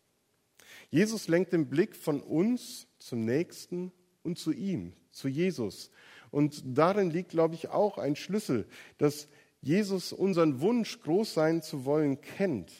Jesus 0.89 1.27
lenkt 1.27 1.53
den 1.53 1.69
Blick 1.69 1.95
von 1.95 2.21
uns 2.21 2.87
zum 2.99 3.25
Nächsten 3.25 3.91
und 4.21 4.37
zu 4.37 4.51
ihm, 4.51 4.93
zu 5.11 5.27
Jesus, 5.27 5.89
und 6.31 6.63
darin 6.65 7.11
liegt, 7.11 7.29
glaube 7.29 7.53
ich, 7.53 7.69
auch 7.69 7.99
ein 7.99 8.15
Schlüssel, 8.15 8.67
dass 8.97 9.27
Jesus 9.61 10.11
unseren 10.11 10.61
Wunsch, 10.61 10.99
groß 10.99 11.31
sein 11.31 11.61
zu 11.61 11.85
wollen, 11.85 12.21
kennt. 12.21 12.71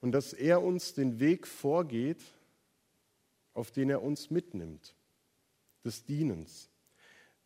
Und 0.00 0.10
dass 0.10 0.32
er 0.32 0.62
uns 0.62 0.94
den 0.94 1.20
Weg 1.20 1.46
vorgeht, 1.46 2.22
auf 3.54 3.70
den 3.70 3.88
er 3.88 4.02
uns 4.02 4.30
mitnimmt, 4.30 4.96
des 5.84 6.04
Dienens, 6.04 6.70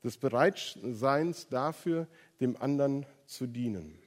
des 0.04 0.16
Bereitseins 0.16 1.48
dafür, 1.48 2.06
dem 2.40 2.56
anderen 2.56 3.06
zu 3.26 3.46
dienen. 3.46 3.98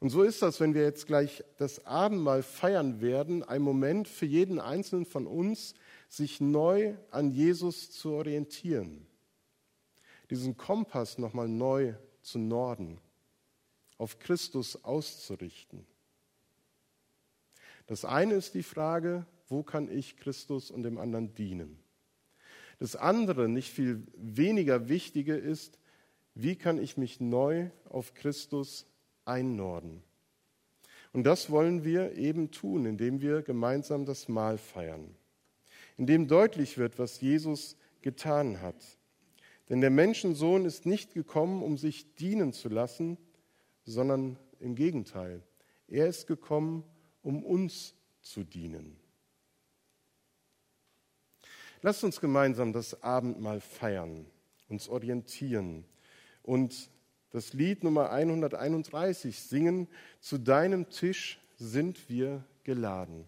Und 0.00 0.10
so 0.10 0.22
ist 0.22 0.42
das, 0.42 0.58
wenn 0.58 0.74
wir 0.74 0.82
jetzt 0.82 1.06
gleich 1.06 1.44
das 1.58 1.86
Abendmahl 1.86 2.42
feiern 2.42 3.00
werden, 3.00 3.44
ein 3.44 3.62
Moment 3.62 4.08
für 4.08 4.26
jeden 4.26 4.58
Einzelnen 4.58 5.06
von 5.06 5.28
uns, 5.28 5.74
sich 6.08 6.40
neu 6.40 6.94
an 7.10 7.30
Jesus 7.30 7.90
zu 7.92 8.10
orientieren, 8.10 9.06
diesen 10.28 10.56
Kompass 10.56 11.18
nochmal 11.18 11.48
neu 11.48 11.94
zu 12.20 12.38
Norden, 12.38 12.98
auf 13.96 14.18
Christus 14.18 14.84
auszurichten. 14.84 15.86
Das 17.86 18.04
eine 18.04 18.34
ist 18.34 18.54
die 18.54 18.62
Frage, 18.62 19.26
wo 19.46 19.62
kann 19.62 19.90
ich 19.90 20.16
Christus 20.16 20.70
und 20.70 20.82
dem 20.82 20.98
anderen 20.98 21.34
dienen? 21.34 21.81
Das 22.82 22.96
andere, 22.96 23.48
nicht 23.48 23.70
viel 23.70 24.02
weniger 24.16 24.88
wichtige 24.88 25.36
ist, 25.36 25.78
wie 26.34 26.56
kann 26.56 26.82
ich 26.82 26.96
mich 26.96 27.20
neu 27.20 27.70
auf 27.88 28.12
Christus 28.12 28.88
einnorden? 29.24 30.02
Und 31.12 31.22
das 31.22 31.48
wollen 31.48 31.84
wir 31.84 32.16
eben 32.16 32.50
tun, 32.50 32.84
indem 32.84 33.20
wir 33.20 33.42
gemeinsam 33.42 34.04
das 34.04 34.28
Mahl 34.28 34.58
feiern 34.58 35.14
in 35.96 36.06
dem 36.06 36.26
deutlich 36.26 36.78
wird, 36.78 36.98
was 36.98 37.20
Jesus 37.20 37.76
getan 38.00 38.60
hat. 38.60 38.98
Denn 39.68 39.80
der 39.80 39.90
Menschensohn 39.90 40.64
ist 40.64 40.84
nicht 40.84 41.14
gekommen, 41.14 41.62
um 41.62 41.78
sich 41.78 42.16
dienen 42.16 42.52
zu 42.52 42.68
lassen, 42.68 43.16
sondern 43.84 44.36
im 44.58 44.74
Gegenteil. 44.74 45.44
Er 45.86 46.08
ist 46.08 46.26
gekommen, 46.26 46.82
um 47.22 47.44
uns 47.44 47.94
zu 48.20 48.42
dienen. 48.42 48.96
Lasst 51.84 52.04
uns 52.04 52.20
gemeinsam 52.20 52.72
das 52.72 53.02
Abendmahl 53.02 53.60
feiern, 53.60 54.24
uns 54.68 54.88
orientieren 54.88 55.84
und 56.44 56.88
das 57.32 57.54
Lied 57.54 57.82
Nummer 57.82 58.10
131 58.10 59.36
singen, 59.40 59.88
Zu 60.20 60.38
deinem 60.38 60.90
Tisch 60.90 61.40
sind 61.56 62.08
wir 62.08 62.44
geladen. 62.62 63.24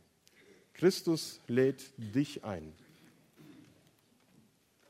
Christus 0.72 1.40
lädt 1.48 1.92
dich 1.96 2.44
ein. 2.44 2.72